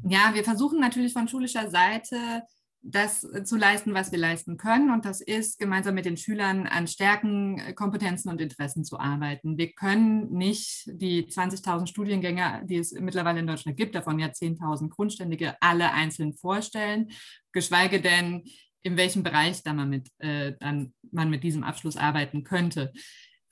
Ja, 0.03 0.31
wir 0.33 0.43
versuchen 0.43 0.81
natürlich 0.81 1.13
von 1.13 1.29
schulischer 1.29 1.69
Seite 1.69 2.43
das 2.89 3.23
äh, 3.23 3.43
zu 3.43 3.57
leisten, 3.57 3.93
was 3.93 4.11
wir 4.11 4.19
leisten 4.19 4.57
können. 4.57 4.91
Und 4.91 5.05
das 5.05 5.21
ist, 5.21 5.59
gemeinsam 5.59 5.95
mit 5.95 6.05
den 6.05 6.17
Schülern 6.17 6.67
an 6.67 6.87
Stärken, 6.87 7.59
äh, 7.59 7.73
Kompetenzen 7.73 8.29
und 8.29 8.41
Interessen 8.41 8.83
zu 8.83 8.99
arbeiten. 8.99 9.57
Wir 9.57 9.73
können 9.73 10.31
nicht 10.31 10.83
die 10.87 11.25
20.000 11.25 11.87
Studiengänge, 11.87 12.61
die 12.65 12.77
es 12.77 12.93
mittlerweile 12.93 13.39
in 13.39 13.47
Deutschland 13.47 13.77
gibt, 13.77 13.95
davon 13.95 14.19
ja 14.19 14.27
10.000 14.27 14.89
Grundständige, 14.89 15.55
alle 15.61 15.91
einzeln 15.91 16.33
vorstellen, 16.33 17.09
geschweige 17.51 18.01
denn, 18.01 18.43
in 18.83 18.95
welchem 18.95 19.23
Bereich 19.23 19.63
da 19.63 19.73
man 19.73 19.89
mit, 19.89 20.09
äh, 20.19 20.53
dann 20.59 20.93
man 21.11 21.29
mit 21.29 21.43
diesem 21.43 21.63
Abschluss 21.63 21.97
arbeiten 21.97 22.43
könnte. 22.43 22.93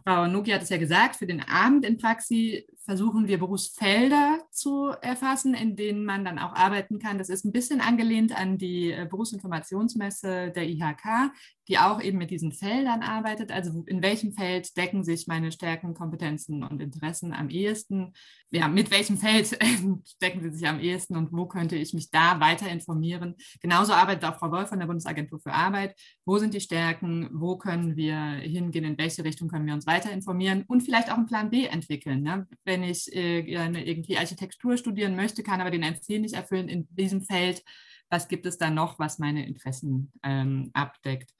Frau 0.07 0.27
Nuki 0.27 0.51
hat 0.51 0.61
es 0.61 0.69
ja 0.69 0.77
gesagt, 0.77 1.15
für 1.15 1.25
den 1.25 1.41
Abend 1.41 1.83
in 1.83 1.97
Praxi 1.97 2.67
versuchen 2.83 3.27
wir 3.27 3.39
Berufsfelder 3.39 4.39
zu 4.51 4.89
erfassen, 5.01 5.55
in 5.55 5.75
denen 5.75 6.05
man 6.05 6.23
dann 6.23 6.37
auch 6.37 6.53
arbeiten 6.53 6.99
kann. 6.99 7.17
Das 7.17 7.29
ist 7.29 7.43
ein 7.43 7.51
bisschen 7.51 7.81
angelehnt 7.81 8.37
an 8.37 8.59
die 8.59 8.91
äh, 8.91 9.07
Berufsinformationsmesse 9.09 10.51
der 10.51 10.69
IHK, 10.69 11.31
die 11.67 11.77
auch 11.77 12.01
eben 12.01 12.17
mit 12.17 12.31
diesen 12.31 12.51
Feldern 12.51 13.01
arbeitet. 13.01 13.51
Also 13.51 13.83
in 13.87 14.01
welchem 14.01 14.33
Feld 14.33 14.75
decken 14.77 15.03
sich 15.03 15.27
meine 15.27 15.51
Stärken, 15.51 15.93
Kompetenzen 15.93 16.63
und 16.63 16.81
Interessen 16.81 17.33
am 17.33 17.49
ehesten? 17.49 18.13
Ja, 18.51 18.67
mit 18.67 18.91
welchem 18.91 19.17
Feld 19.17 19.57
decken 20.21 20.41
sie 20.41 20.57
sich 20.57 20.67
am 20.67 20.79
ehesten 20.79 21.15
und 21.15 21.31
wo 21.31 21.45
könnte 21.45 21.75
ich 21.75 21.93
mich 21.93 22.11
da 22.11 22.39
weiter 22.39 22.69
informieren? 22.69 23.35
Genauso 23.61 23.93
arbeitet 23.93 24.25
auch 24.25 24.37
Frau 24.39 24.51
Wolf 24.51 24.69
von 24.69 24.79
der 24.79 24.87
Bundesagentur 24.87 25.39
für 25.39 25.53
Arbeit. 25.53 25.95
Wo 26.25 26.37
sind 26.37 26.53
die 26.53 26.61
Stärken? 26.61 27.29
Wo 27.33 27.57
können 27.57 27.95
wir 27.95 28.15
hingehen? 28.17 28.85
In 28.85 28.97
welche 28.97 29.23
Richtung 29.23 29.47
können 29.47 29.65
wir 29.65 29.73
uns 29.73 29.87
weiter 29.87 30.11
informieren 30.11 30.63
und 30.67 30.81
vielleicht 30.81 31.11
auch 31.11 31.17
einen 31.17 31.25
Plan 31.25 31.49
B 31.49 31.65
entwickeln? 31.65 32.21
Ne? 32.21 32.47
wenn 32.63 32.83
ich 32.83 33.13
äh, 33.15 33.43
gerne 33.43 33.85
irgendwie 33.85 34.17
Architektur 34.17 34.77
studieren 34.77 35.15
möchte, 35.15 35.43
kann 35.43 35.61
aber 35.61 35.71
den 35.71 35.83
NC 35.83 36.19
nicht 36.19 36.35
erfüllen 36.35 36.67
in 36.67 36.87
diesem 36.95 37.21
Feld. 37.21 37.63
Was 38.09 38.27
gibt 38.27 38.45
es 38.45 38.57
da 38.57 38.69
noch, 38.69 38.99
was 38.99 39.19
meine 39.19 39.45
Interessen 39.45 40.11
ähm, 40.23 40.69
abdeckt? 40.73 41.31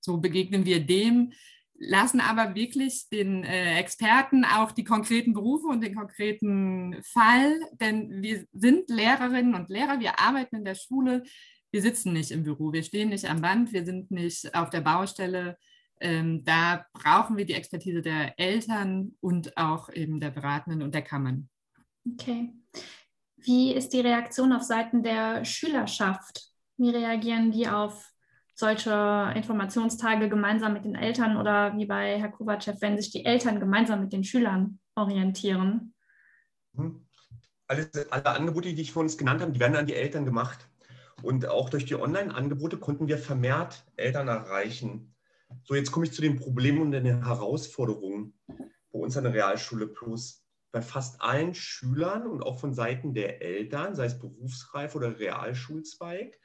So 0.00 0.18
begegnen 0.18 0.64
wir 0.64 0.84
dem, 0.84 1.32
lassen 1.76 2.20
aber 2.20 2.54
wirklich 2.54 3.08
den 3.08 3.44
äh, 3.44 3.78
Experten 3.78 4.44
auch 4.44 4.72
die 4.72 4.84
konkreten 4.84 5.32
Berufe 5.32 5.66
und 5.66 5.82
den 5.82 5.94
konkreten 5.94 7.02
Fall, 7.02 7.58
denn 7.80 8.22
wir 8.22 8.46
sind 8.52 8.88
Lehrerinnen 8.88 9.54
und 9.54 9.68
Lehrer, 9.68 10.00
wir 10.00 10.20
arbeiten 10.20 10.56
in 10.56 10.64
der 10.64 10.76
Schule, 10.76 11.24
wir 11.72 11.82
sitzen 11.82 12.12
nicht 12.12 12.30
im 12.30 12.44
Büro, 12.44 12.72
wir 12.72 12.84
stehen 12.84 13.08
nicht 13.08 13.28
am 13.28 13.40
Band, 13.40 13.72
wir 13.72 13.84
sind 13.84 14.10
nicht 14.10 14.54
auf 14.54 14.70
der 14.70 14.80
Baustelle, 14.80 15.58
ähm, 16.00 16.44
da 16.44 16.86
brauchen 16.92 17.36
wir 17.36 17.46
die 17.46 17.54
Expertise 17.54 18.02
der 18.02 18.38
Eltern 18.38 19.16
und 19.20 19.56
auch 19.56 19.92
eben 19.92 20.20
der 20.20 20.30
Beratenden 20.30 20.82
und 20.82 20.94
der 20.94 21.02
Kammern. 21.02 21.48
Okay. 22.12 22.52
Wie 23.44 23.74
ist 23.74 23.92
die 23.92 24.00
Reaktion 24.00 24.52
auf 24.54 24.62
Seiten 24.62 25.02
der 25.02 25.44
Schülerschaft? 25.44 26.50
Wie 26.78 26.88
reagieren 26.88 27.52
die 27.52 27.68
auf 27.68 28.10
solche 28.54 29.32
Informationstage 29.36 30.30
gemeinsam 30.30 30.72
mit 30.72 30.86
den 30.86 30.94
Eltern 30.94 31.36
oder 31.36 31.76
wie 31.76 31.84
bei 31.84 32.18
Herr 32.18 32.30
Kovacev, 32.30 32.80
wenn 32.80 32.96
sich 32.96 33.10
die 33.10 33.26
Eltern 33.26 33.60
gemeinsam 33.60 34.00
mit 34.00 34.14
den 34.14 34.24
Schülern 34.24 34.78
orientieren? 34.94 35.94
Mhm. 36.72 37.06
Alle, 37.66 37.90
alle 38.10 38.26
Angebote, 38.26 38.72
die 38.72 38.82
ich 38.82 38.92
vor 38.92 39.02
uns 39.02 39.18
genannt 39.18 39.42
habe, 39.42 39.52
die 39.52 39.60
werden 39.60 39.76
an 39.76 39.86
die 39.86 39.94
Eltern 39.94 40.24
gemacht. 40.24 40.68
Und 41.22 41.46
auch 41.46 41.68
durch 41.68 41.84
die 41.84 41.96
Online-Angebote 41.96 42.78
konnten 42.78 43.08
wir 43.08 43.18
vermehrt 43.18 43.84
Eltern 43.96 44.28
erreichen. 44.28 45.14
So, 45.64 45.74
jetzt 45.74 45.92
komme 45.92 46.06
ich 46.06 46.12
zu 46.12 46.22
den 46.22 46.36
Problemen 46.36 46.80
und 46.80 46.92
den 46.92 47.24
Herausforderungen 47.24 48.34
bei 48.46 48.98
uns 48.98 49.16
an 49.16 49.24
der 49.24 49.34
Realschule 49.34 49.86
Plus. 49.86 50.43
Bei 50.74 50.82
fast 50.82 51.22
allen 51.22 51.54
Schülern 51.54 52.26
und 52.26 52.42
auch 52.42 52.58
von 52.58 52.74
Seiten 52.74 53.14
der 53.14 53.40
Eltern, 53.40 53.94
sei 53.94 54.06
es 54.06 54.18
Berufsreif 54.18 54.96
oder 54.96 55.20
Realschulzweig, 55.20 56.36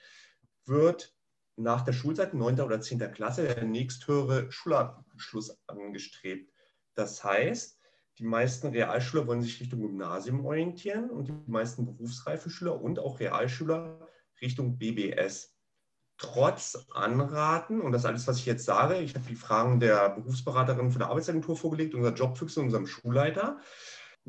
wird 0.67 1.15
nach 1.55 1.81
der 1.81 1.93
Schulzeit 1.93 2.35
9. 2.35 2.61
oder 2.61 2.79
10. 2.79 2.99
Klasse 3.11 3.47
der 3.47 3.63
nächsthöhere 3.63 4.51
Schulabschluss 4.51 5.57
angestrebt. 5.65 6.53
Das 6.93 7.23
heißt, 7.23 7.79
die 8.19 8.23
meisten 8.23 8.67
Realschüler 8.67 9.25
wollen 9.25 9.41
sich 9.41 9.59
Richtung 9.61 9.81
Gymnasium 9.81 10.45
orientieren 10.45 11.09
und 11.09 11.29
die 11.29 11.33
meisten 11.47 11.87
berufsreife 11.87 12.51
Schüler 12.51 12.79
und 12.79 12.99
auch 12.99 13.19
Realschüler 13.19 14.07
Richtung 14.41 14.77
BBS 14.77 15.55
trotz 16.19 16.85
Anraten, 16.93 17.81
und 17.81 17.93
das 17.93 18.05
alles, 18.05 18.27
was 18.27 18.37
ich 18.37 18.45
jetzt 18.45 18.65
sage, 18.65 18.99
ich 18.99 19.15
habe 19.15 19.25
die 19.27 19.35
Fragen 19.35 19.79
der 19.79 20.09
Berufsberaterin 20.09 20.91
von 20.91 20.99
der 20.99 21.07
Arbeitsagentur 21.07 21.57
vorgelegt, 21.57 21.95
unser 21.95 22.13
Jobfüchse, 22.13 22.61
unserem 22.61 22.85
Schulleiter, 22.85 23.59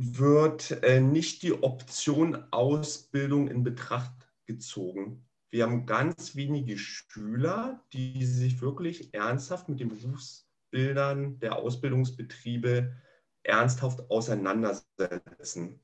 wird 0.03 0.83
äh, 0.83 0.99
nicht 0.99 1.43
die 1.43 1.63
Option 1.63 2.43
Ausbildung 2.53 3.49
in 3.49 3.63
Betracht 3.63 4.15
gezogen. 4.47 5.27
Wir 5.51 5.65
haben 5.65 5.85
ganz 5.85 6.35
wenige 6.35 6.79
Schüler, 6.79 7.85
die 7.93 8.25
sich 8.25 8.63
wirklich 8.63 9.13
ernsthaft 9.13 9.69
mit 9.69 9.79
den 9.79 9.91
Berufsbildern 9.91 11.39
der 11.41 11.57
Ausbildungsbetriebe 11.57 12.95
ernsthaft 13.43 14.11
auseinandersetzen. 14.11 15.81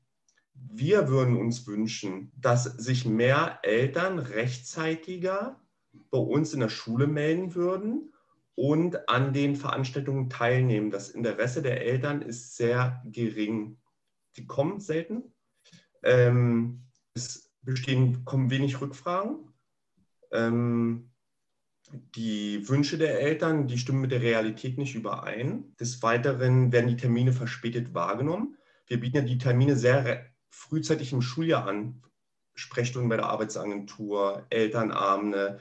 Wir 0.55 1.09
würden 1.09 1.37
uns 1.37 1.67
wünschen, 1.67 2.31
dass 2.35 2.63
sich 2.63 3.05
mehr 3.05 3.59
Eltern 3.61 4.17
rechtzeitiger 4.17 5.61
bei 6.09 6.17
uns 6.17 6.55
in 6.55 6.61
der 6.61 6.69
Schule 6.69 7.05
melden 7.05 7.53
würden 7.53 8.13
und 8.55 9.09
an 9.09 9.33
den 9.33 9.55
Veranstaltungen 9.55 10.27
teilnehmen. 10.31 10.89
Das 10.89 11.09
Interesse 11.09 11.61
der 11.61 11.81
Eltern 11.85 12.23
ist 12.23 12.55
sehr 12.55 13.03
gering. 13.05 13.77
Die 14.37 14.45
kommen 14.45 14.79
selten. 14.79 15.23
Ähm, 16.03 16.83
es 17.13 17.51
bestehen, 17.61 18.23
kommen 18.23 18.49
wenig 18.49 18.79
Rückfragen. 18.79 19.53
Ähm, 20.31 21.11
die 22.15 22.67
Wünsche 22.67 22.97
der 22.97 23.19
Eltern, 23.21 23.67
die 23.67 23.77
stimmen 23.77 24.01
mit 24.01 24.11
der 24.11 24.21
Realität 24.21 24.77
nicht 24.77 24.95
überein. 24.95 25.75
Des 25.79 26.01
Weiteren 26.03 26.71
werden 26.71 26.87
die 26.87 26.97
Termine 26.97 27.31
verspätet 27.31 27.93
wahrgenommen. 27.93 28.57
Wir 28.87 28.99
bieten 28.99 29.17
ja 29.17 29.23
die 29.23 29.37
Termine 29.37 29.75
sehr 29.75 30.25
frühzeitig 30.49 31.13
im 31.13 31.21
Schuljahr 31.21 31.67
an. 31.67 32.01
Sprechstunden 32.55 33.09
bei 33.09 33.17
der 33.17 33.27
Arbeitsagentur, 33.27 34.45
Elternabende, 34.49 35.59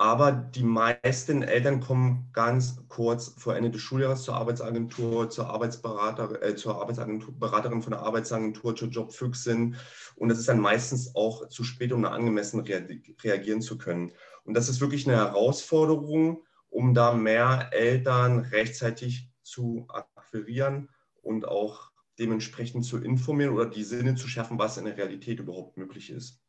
aber 0.00 0.30
die 0.30 0.62
meisten 0.62 1.42
Eltern 1.42 1.80
kommen 1.80 2.30
ganz 2.32 2.80
kurz 2.86 3.34
vor 3.36 3.56
Ende 3.56 3.72
des 3.72 3.80
Schuljahres 3.80 4.22
zur 4.22 4.36
Arbeitsagentur, 4.36 5.28
zur 5.28 5.48
Arbeitsberater, 5.48 6.40
äh, 6.40 6.54
zur 6.54 6.80
Arbeitsagentur, 6.80 7.36
Beraterin 7.36 7.82
von 7.82 7.90
der 7.90 8.02
Arbeitsagentur, 8.02 8.76
zur 8.76 8.88
Jobfüchsin. 8.88 9.74
Und 10.14 10.28
das 10.28 10.38
ist 10.38 10.48
dann 10.48 10.60
meistens 10.60 11.16
auch 11.16 11.48
zu 11.48 11.64
spät, 11.64 11.92
um 11.92 12.02
da 12.02 12.10
angemessen 12.10 12.60
reagieren 12.60 13.60
zu 13.60 13.76
können. 13.76 14.12
Und 14.44 14.54
das 14.54 14.68
ist 14.68 14.80
wirklich 14.80 15.08
eine 15.08 15.16
Herausforderung, 15.16 16.44
um 16.68 16.94
da 16.94 17.12
mehr 17.12 17.70
Eltern 17.72 18.38
rechtzeitig 18.38 19.32
zu 19.42 19.88
akquirieren 19.88 20.90
und 21.22 21.48
auch 21.48 21.90
dementsprechend 22.20 22.84
zu 22.84 22.98
informieren 22.98 23.52
oder 23.52 23.66
die 23.66 23.82
Sinne 23.82 24.14
zu 24.14 24.28
schärfen, 24.28 24.60
was 24.60 24.76
in 24.76 24.84
der 24.84 24.96
Realität 24.96 25.40
überhaupt 25.40 25.76
möglich 25.76 26.10
ist. 26.10 26.40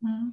Mhm. 0.00 0.32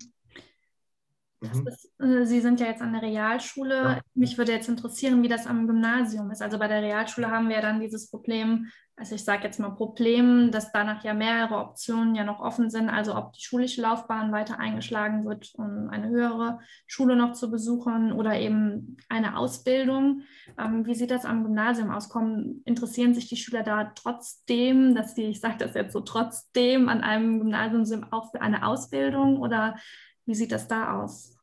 Mhm. 1.44 1.68
Ist, 1.68 1.92
äh, 2.00 2.26
Sie 2.26 2.42
sind 2.42 2.60
ja 2.60 2.68
jetzt 2.68 2.82
an 2.82 2.94
der 2.94 3.02
Realschule. 3.02 3.76
Ja. 3.76 4.02
Mich 4.14 4.38
würde 4.38 4.52
jetzt 4.52 4.70
interessieren, 4.70 5.22
wie 5.24 5.28
das 5.28 5.48
am 5.48 5.68
Gymnasium 5.68 6.32
ist. 6.32 6.42
Also 6.42 6.58
bei 6.58 6.68
der 6.68 6.82
Realschule 6.82 7.30
haben 7.30 7.50
wir 7.50 7.58
ja 7.58 7.62
dann 7.62 7.82
dieses 7.82 8.10
Problem, 8.10 8.68
also 8.96 9.16
ich 9.16 9.24
sage 9.24 9.44
jetzt 9.44 9.60
mal 9.60 9.72
Problem, 9.72 10.52
dass 10.52 10.72
danach 10.72 11.04
ja 11.04 11.14
mehrere 11.14 11.58
Optionen 11.58 12.16
ja 12.16 12.24
noch 12.24 12.40
offen 12.40 12.70
sind. 12.70 12.90
Also 12.90 13.16
ob 13.16 13.34
die 13.34 13.42
schulische 13.42 13.82
Laufbahn 13.82 14.32
weiter 14.32 14.60
eingeschlagen 14.60 15.26
wird, 15.26 15.52
um 15.56 15.90
eine 15.90 16.10
höhere 16.10 16.60
Schule 16.86 17.16
noch 17.16 17.34
zu 17.34 17.50
besuchen 17.50 18.14
oder 18.14 18.40
eben 18.40 18.98
eine 19.10 19.38
Ausbildung. 19.38 20.22
Ähm, 20.58 20.86
wie 20.86 20.96
sieht 20.96 21.12
das 21.12 21.26
am 21.26 21.44
Gymnasium 21.44 21.90
aus? 21.90 22.10
Kommen, 22.10 22.62
interessieren 22.66 23.14
sich 23.14 23.28
die 23.28 23.38
Schüler 23.38 23.64
da 23.64 23.92
trotzdem, 23.96 24.96
dass 24.96 25.16
die, 25.16 25.24
ich 25.24 25.42
sage 25.42 25.58
das 25.58 25.74
jetzt 25.74 25.94
so, 25.94 26.02
trotzdem 26.02 26.88
an 26.88 27.02
einem 27.02 27.40
Gymnasium 27.40 27.86
sind, 27.86 28.14
auch 28.14 28.32
für 28.32 28.42
eine 28.42 28.66
Ausbildung 28.66 29.40
oder 29.40 29.76
wie 30.26 30.36
sieht 30.36 30.52
das 30.52 30.68
da 30.68 31.02
aus? 31.02 31.38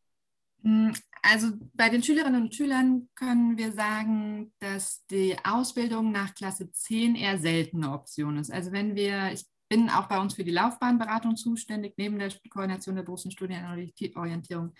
Hm, 0.62 0.92
also 1.22 1.52
bei 1.74 1.88
den 1.88 2.02
Schülerinnen 2.02 2.42
und 2.42 2.54
Schülern 2.54 3.08
können 3.14 3.58
wir 3.58 3.72
sagen, 3.72 4.52
dass 4.58 5.04
die 5.06 5.36
Ausbildung 5.44 6.12
nach 6.12 6.34
Klasse 6.34 6.70
10 6.70 7.14
eher 7.14 7.38
seltene 7.38 7.92
Option 7.92 8.38
ist. 8.38 8.52
Also 8.52 8.72
wenn 8.72 8.94
wir, 8.94 9.32
ich 9.32 9.44
bin 9.68 9.88
auch 9.88 10.08
bei 10.08 10.18
uns 10.18 10.34
für 10.34 10.44
die 10.44 10.50
Laufbahnberatung 10.50 11.36
zuständig, 11.36 11.94
neben 11.96 12.18
der 12.18 12.32
Koordination 12.50 12.96
der 12.96 13.08
und 13.08 13.32
Studienorientierung. 13.32 14.72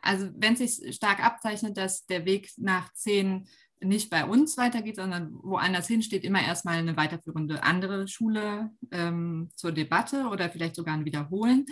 Also 0.00 0.30
wenn 0.36 0.54
es 0.54 0.76
sich 0.76 0.94
stark 0.94 1.24
abzeichnet, 1.24 1.76
dass 1.76 2.06
der 2.06 2.24
Weg 2.24 2.52
nach 2.56 2.92
10 2.92 3.48
nicht 3.80 4.10
bei 4.10 4.24
uns 4.24 4.56
weitergeht, 4.56 4.96
sondern 4.96 5.32
woanders 5.42 5.88
hin 5.88 6.02
steht 6.02 6.24
immer 6.24 6.42
erstmal 6.42 6.78
eine 6.78 6.96
weiterführende 6.96 7.62
andere 7.62 8.08
Schule 8.08 8.70
ähm, 8.90 9.50
zur 9.54 9.72
Debatte 9.72 10.26
oder 10.28 10.50
vielleicht 10.50 10.76
sogar 10.76 10.94
ein 10.94 11.04
Wiederholen. 11.04 11.66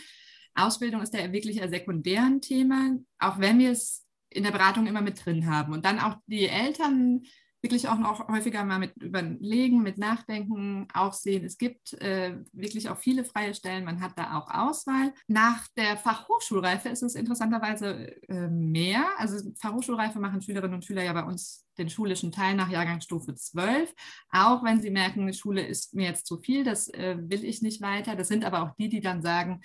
Ausbildung 0.56 1.02
ist 1.02 1.14
ja 1.14 1.32
wirklich 1.32 1.62
ein 1.62 1.70
sekundären 1.70 2.40
Thema, 2.40 2.96
auch 3.18 3.38
wenn 3.38 3.58
wir 3.58 3.72
es 3.72 4.06
in 4.30 4.42
der 4.42 4.50
Beratung 4.50 4.86
immer 4.86 5.02
mit 5.02 5.24
drin 5.24 5.46
haben. 5.50 5.72
Und 5.72 5.84
dann 5.84 6.00
auch 6.00 6.16
die 6.26 6.48
Eltern 6.48 7.22
wirklich 7.62 7.88
auch 7.88 7.98
noch 7.98 8.28
häufiger 8.28 8.64
mal 8.64 8.78
mit 8.78 8.96
überlegen, 8.96 9.82
mit 9.82 9.98
nachdenken, 9.98 10.86
auch 10.94 11.12
sehen, 11.12 11.44
es 11.44 11.58
gibt 11.58 11.94
äh, 11.94 12.36
wirklich 12.52 12.88
auch 12.88 12.98
viele 12.98 13.24
freie 13.24 13.54
Stellen, 13.54 13.84
man 13.84 14.00
hat 14.00 14.12
da 14.16 14.38
auch 14.38 14.48
Auswahl. 14.48 15.12
Nach 15.26 15.66
der 15.76 15.96
Fachhochschulreife 15.96 16.88
ist 16.88 17.02
es 17.02 17.16
interessanterweise 17.16 18.22
äh, 18.28 18.48
mehr. 18.48 19.04
Also 19.18 19.50
Fachhochschulreife 19.58 20.20
machen 20.20 20.42
Schülerinnen 20.42 20.74
und 20.74 20.84
Schüler 20.84 21.02
ja 21.02 21.12
bei 21.12 21.24
uns 21.24 21.66
den 21.76 21.90
schulischen 21.90 22.30
Teil 22.30 22.54
nach 22.54 22.70
Jahrgangsstufe 22.70 23.34
12, 23.34 23.92
auch 24.30 24.62
wenn 24.62 24.80
sie 24.80 24.90
merken, 24.90 25.26
die 25.26 25.34
Schule 25.34 25.66
ist 25.66 25.94
mir 25.94 26.06
jetzt 26.06 26.26
zu 26.26 26.38
viel, 26.38 26.64
das 26.64 26.88
äh, 26.88 27.16
will 27.18 27.44
ich 27.44 27.62
nicht 27.62 27.82
weiter. 27.82 28.14
Das 28.16 28.28
sind 28.28 28.44
aber 28.44 28.62
auch 28.62 28.76
die, 28.76 28.88
die 28.88 29.00
dann 29.00 29.22
sagen, 29.22 29.60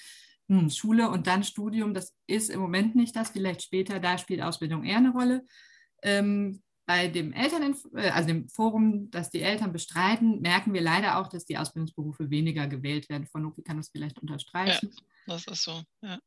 hm, 0.47 0.69
Schule 0.69 1.09
und 1.09 1.27
dann 1.27 1.43
Studium, 1.43 1.93
das 1.93 2.15
ist 2.27 2.49
im 2.49 2.59
Moment 2.59 2.95
nicht 2.95 3.15
das, 3.15 3.29
vielleicht 3.29 3.61
später, 3.63 3.99
da 3.99 4.17
spielt 4.17 4.41
Ausbildung 4.41 4.83
eher 4.83 4.97
eine 4.97 5.11
Rolle. 5.11 5.45
Ähm, 6.03 6.61
bei 6.85 7.07
dem 7.07 7.31
Eltern, 7.31 7.75
äh, 7.95 8.09
also 8.09 8.27
dem 8.27 8.49
Forum, 8.49 9.09
das 9.11 9.29
die 9.29 9.41
Eltern 9.41 9.71
bestreiten, 9.71 10.41
merken 10.41 10.73
wir 10.73 10.81
leider 10.81 11.19
auch, 11.19 11.27
dass 11.27 11.45
die 11.45 11.57
Ausbildungsberufe 11.57 12.29
weniger 12.29 12.67
gewählt 12.67 13.07
werden. 13.09 13.27
Von 13.27 13.43
Noki 13.43 13.61
kann 13.61 13.77
das 13.77 13.89
vielleicht 13.89 14.19
unterstreichen. 14.19 14.91
Ja, 14.91 15.33
das 15.33 15.47
ist 15.47 15.63
so, 15.63 15.81
ja. 16.01 16.19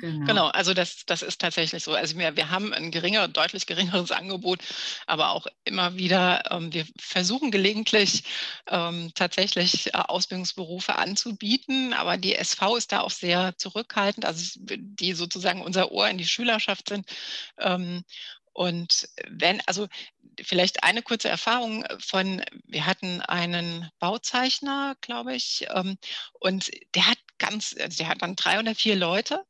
Genau. 0.00 0.26
genau, 0.26 0.46
also 0.48 0.74
das, 0.74 1.04
das 1.06 1.22
ist 1.22 1.40
tatsächlich 1.40 1.82
so. 1.82 1.94
Also 1.94 2.18
wir, 2.18 2.36
wir 2.36 2.50
haben 2.50 2.72
ein 2.72 2.90
geringer, 2.90 3.28
deutlich 3.28 3.66
geringeres 3.66 4.10
Angebot, 4.10 4.60
aber 5.06 5.30
auch 5.30 5.46
immer 5.64 5.96
wieder, 5.96 6.50
ähm, 6.50 6.72
wir 6.72 6.86
versuchen 6.98 7.50
gelegentlich 7.50 8.24
ähm, 8.68 9.12
tatsächlich 9.14 9.88
äh, 9.88 9.98
Ausbildungsberufe 9.98 10.96
anzubieten, 10.96 11.92
aber 11.92 12.16
die 12.16 12.34
SV 12.34 12.76
ist 12.76 12.92
da 12.92 13.00
auch 13.00 13.10
sehr 13.10 13.56
zurückhaltend, 13.56 14.24
also 14.24 14.58
die 14.60 15.12
sozusagen 15.12 15.62
unser 15.62 15.92
Ohr 15.92 16.08
in 16.08 16.18
die 16.18 16.26
Schülerschaft 16.26 16.88
sind. 16.88 17.06
Ähm, 17.58 18.04
und 18.54 19.08
wenn, 19.28 19.60
also 19.66 19.88
vielleicht 20.40 20.84
eine 20.84 21.02
kurze 21.02 21.28
Erfahrung 21.28 21.84
von, 21.98 22.42
wir 22.66 22.86
hatten 22.86 23.20
einen 23.20 23.90
Bauzeichner, 23.98 24.96
glaube 25.00 25.34
ich, 25.34 25.66
ähm, 25.74 25.98
und 26.34 26.70
der 26.94 27.08
hat 27.08 27.18
ganz, 27.44 27.74
also 27.78 27.98
der 27.98 28.08
hat 28.08 28.22
dann 28.22 28.36
drei 28.36 28.58
oder 28.58 28.74
vier 28.74 28.96
Leute. 28.96 29.44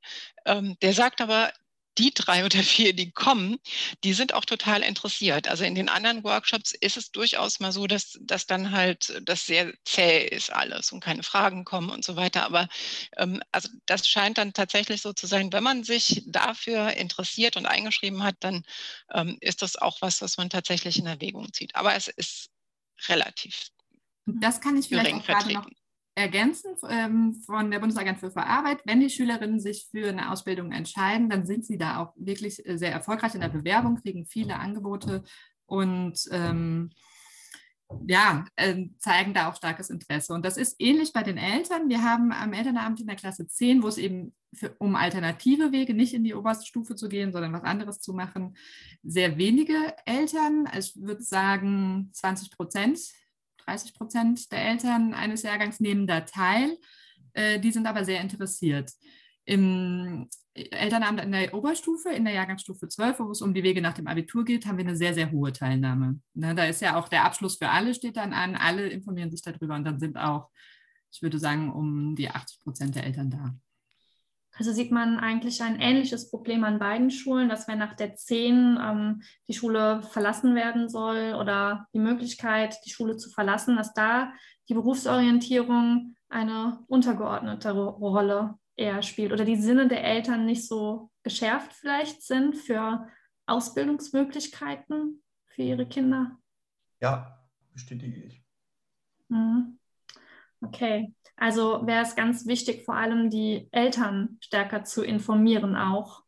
Ähm, 0.46 0.76
der 0.82 0.92
sagt 0.94 1.20
aber, 1.20 1.52
die 1.98 2.12
drei 2.12 2.44
oder 2.44 2.62
vier, 2.62 2.94
die 2.94 3.12
kommen, 3.12 3.58
die 4.02 4.14
sind 4.14 4.34
auch 4.34 4.44
total 4.44 4.82
interessiert. 4.82 5.48
Also 5.48 5.64
in 5.64 5.74
den 5.74 5.88
anderen 5.88 6.24
Workshops 6.24 6.72
ist 6.72 6.96
es 6.96 7.12
durchaus 7.12 7.60
mal 7.60 7.72
so, 7.72 7.86
dass, 7.86 8.18
dass 8.20 8.46
dann 8.46 8.72
halt 8.72 9.20
das 9.22 9.46
sehr 9.46 9.72
zäh 9.84 10.26
ist 10.26 10.52
alles 10.52 10.92
und 10.92 11.02
keine 11.02 11.22
Fragen 11.22 11.64
kommen 11.64 11.90
und 11.90 12.04
so 12.04 12.16
weiter. 12.16 12.44
Aber 12.44 12.68
ähm, 13.16 13.42
also 13.52 13.68
das 13.86 14.08
scheint 14.08 14.38
dann 14.38 14.52
tatsächlich 14.52 15.02
so 15.02 15.12
zu 15.12 15.26
sein, 15.26 15.52
wenn 15.52 15.62
man 15.62 15.84
sich 15.84 16.22
dafür 16.26 16.94
interessiert 16.94 17.56
und 17.56 17.66
eingeschrieben 17.66 18.22
hat, 18.22 18.36
dann 18.40 18.64
ähm, 19.12 19.36
ist 19.40 19.62
das 19.62 19.76
auch 19.76 19.98
was, 20.00 20.20
was 20.20 20.36
man 20.36 20.50
tatsächlich 20.50 20.98
in 20.98 21.06
Erwägung 21.06 21.52
zieht. 21.52 21.76
Aber 21.76 21.94
es 21.94 22.08
ist 22.08 22.50
relativ. 23.08 23.68
Das 24.26 24.60
kann 24.60 24.76
ich 24.76 24.88
vielleicht 24.88 25.14
auch 25.14 25.24
gerade 25.24 25.52
noch 25.52 25.68
ergänzen 26.14 26.76
ähm, 26.88 27.34
von 27.34 27.70
der 27.70 27.80
Bundesagentur 27.80 28.30
für 28.30 28.44
Arbeit. 28.44 28.82
Wenn 28.84 29.00
die 29.00 29.10
Schülerinnen 29.10 29.60
sich 29.60 29.88
für 29.90 30.08
eine 30.08 30.30
Ausbildung 30.30 30.72
entscheiden, 30.72 31.28
dann 31.28 31.44
sind 31.44 31.64
sie 31.64 31.78
da 31.78 31.98
auch 31.98 32.12
wirklich 32.16 32.64
äh, 32.66 32.78
sehr 32.78 32.92
erfolgreich 32.92 33.34
in 33.34 33.40
der 33.40 33.48
Bewerbung, 33.48 33.96
kriegen 33.96 34.26
viele 34.26 34.56
Angebote 34.56 35.24
und 35.66 36.18
ähm, 36.30 36.90
ja, 38.06 38.44
äh, 38.56 38.86
zeigen 38.98 39.34
da 39.34 39.48
auch 39.48 39.56
starkes 39.56 39.90
Interesse. 39.90 40.32
Und 40.34 40.44
das 40.44 40.56
ist 40.56 40.76
ähnlich 40.78 41.12
bei 41.12 41.22
den 41.22 41.36
Eltern. 41.36 41.88
Wir 41.88 42.02
haben 42.02 42.32
am 42.32 42.52
Elternabend 42.52 43.00
in 43.00 43.06
der 43.06 43.16
Klasse 43.16 43.46
10, 43.46 43.82
wo 43.82 43.88
es 43.88 43.98
eben 43.98 44.34
für, 44.54 44.74
um 44.78 44.94
alternative 44.96 45.72
Wege, 45.72 45.94
nicht 45.94 46.14
in 46.14 46.24
die 46.24 46.34
oberste 46.34 46.66
Stufe 46.66 46.94
zu 46.94 47.08
gehen, 47.08 47.32
sondern 47.32 47.52
was 47.52 47.62
anderes 47.62 48.00
zu 48.00 48.12
machen, 48.12 48.56
sehr 49.02 49.36
wenige 49.36 49.94
Eltern. 50.06 50.68
Ich 50.78 50.94
würde 50.96 51.22
sagen 51.22 52.10
20 52.12 52.50
Prozent 52.52 53.00
30 53.66 53.94
Prozent 53.94 54.52
der 54.52 54.64
Eltern 54.66 55.14
eines 55.14 55.42
Jahrgangs 55.42 55.80
nehmen 55.80 56.06
da 56.06 56.20
teil. 56.20 56.76
Äh, 57.32 57.60
die 57.60 57.72
sind 57.72 57.86
aber 57.86 58.04
sehr 58.04 58.20
interessiert. 58.20 58.92
Im 59.44 60.28
Elternamt 60.54 61.20
in 61.20 61.32
der 61.32 61.52
Oberstufe, 61.52 62.10
in 62.10 62.24
der 62.24 62.34
Jahrgangsstufe 62.34 62.88
12, 62.88 63.18
wo 63.18 63.30
es 63.32 63.42
um 63.42 63.52
die 63.54 63.64
Wege 63.64 63.80
nach 63.80 63.94
dem 63.94 64.06
Abitur 64.06 64.44
geht, 64.44 64.66
haben 64.66 64.78
wir 64.78 64.84
eine 64.84 64.96
sehr, 64.96 65.12
sehr 65.12 65.32
hohe 65.32 65.52
Teilnahme. 65.52 66.20
Ne, 66.34 66.54
da 66.54 66.64
ist 66.64 66.80
ja 66.80 66.96
auch 66.96 67.08
der 67.08 67.24
Abschluss 67.24 67.56
für 67.56 67.68
alle 67.68 67.92
steht 67.92 68.16
dann 68.16 68.32
an, 68.32 68.54
alle 68.54 68.88
informieren 68.88 69.30
sich 69.30 69.42
darüber 69.42 69.74
und 69.74 69.84
dann 69.84 69.98
sind 69.98 70.16
auch, 70.16 70.50
ich 71.12 71.22
würde 71.22 71.40
sagen, 71.40 71.72
um 71.72 72.14
die 72.14 72.30
80 72.30 72.60
Prozent 72.60 72.94
der 72.94 73.04
Eltern 73.04 73.30
da. 73.30 73.56
Also 74.56 74.72
sieht 74.72 74.92
man 74.92 75.18
eigentlich 75.18 75.62
ein 75.62 75.80
ähnliches 75.80 76.30
Problem 76.30 76.62
an 76.62 76.78
beiden 76.78 77.10
Schulen, 77.10 77.48
dass 77.48 77.66
wenn 77.66 77.78
nach 77.78 77.94
der 77.94 78.14
10 78.14 78.78
ähm, 78.80 79.22
die 79.48 79.54
Schule 79.54 80.02
verlassen 80.02 80.54
werden 80.54 80.88
soll 80.88 81.34
oder 81.34 81.88
die 81.92 81.98
Möglichkeit, 81.98 82.76
die 82.86 82.90
Schule 82.90 83.16
zu 83.16 83.30
verlassen, 83.30 83.76
dass 83.76 83.94
da 83.94 84.32
die 84.68 84.74
Berufsorientierung 84.74 86.14
eine 86.28 86.84
untergeordnete 86.86 87.72
Rolle 87.72 88.58
eher 88.76 89.02
spielt 89.02 89.32
oder 89.32 89.44
die 89.44 89.56
Sinne 89.56 89.88
der 89.88 90.04
Eltern 90.04 90.46
nicht 90.46 90.66
so 90.66 91.10
geschärft 91.22 91.72
vielleicht 91.72 92.22
sind 92.22 92.56
für 92.56 93.08
Ausbildungsmöglichkeiten 93.46 95.22
für 95.46 95.62
ihre 95.62 95.86
Kinder. 95.86 96.38
Ja, 97.00 97.44
bestätige 97.72 98.22
ich. 98.22 98.42
Mhm. 99.28 99.78
Okay, 100.60 101.12
also 101.36 101.86
wäre 101.86 102.02
es 102.02 102.14
ganz 102.14 102.46
wichtig, 102.46 102.84
vor 102.84 102.96
allem 102.96 103.30
die 103.30 103.68
Eltern 103.72 104.38
stärker 104.40 104.84
zu 104.84 105.02
informieren 105.02 105.76
auch. 105.76 106.22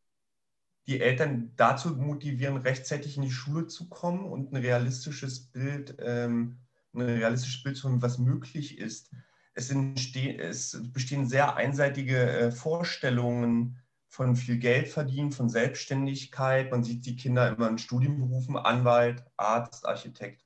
Die 0.86 1.00
Eltern 1.00 1.52
dazu 1.56 1.96
motivieren, 1.96 2.58
rechtzeitig 2.58 3.16
in 3.16 3.22
die 3.22 3.30
Schule 3.30 3.66
zu 3.66 3.88
kommen 3.88 4.24
und 4.24 4.52
ein 4.52 4.56
realistisches 4.56 5.50
Bild, 5.50 5.96
ähm, 5.98 6.58
ein 6.94 7.02
realistisches 7.02 7.62
Bild 7.62 7.76
zu 7.76 7.88
haben, 7.88 8.02
was 8.02 8.18
möglich 8.18 8.78
ist. 8.78 9.10
Es, 9.54 9.70
entstehen, 9.70 10.38
es 10.38 10.80
bestehen 10.92 11.26
sehr 11.26 11.56
einseitige 11.56 12.30
äh, 12.30 12.52
Vorstellungen 12.52 13.80
von 14.08 14.36
viel 14.36 14.58
Geld 14.58 14.88
verdienen, 14.88 15.32
von 15.32 15.48
Selbstständigkeit. 15.48 16.70
Man 16.70 16.84
sieht 16.84 17.04
die 17.06 17.16
Kinder 17.16 17.48
immer 17.48 17.68
in 17.68 17.78
Studienberufen, 17.78 18.56
Anwalt, 18.56 19.24
Arzt, 19.36 19.86
Architekt. 19.86 20.44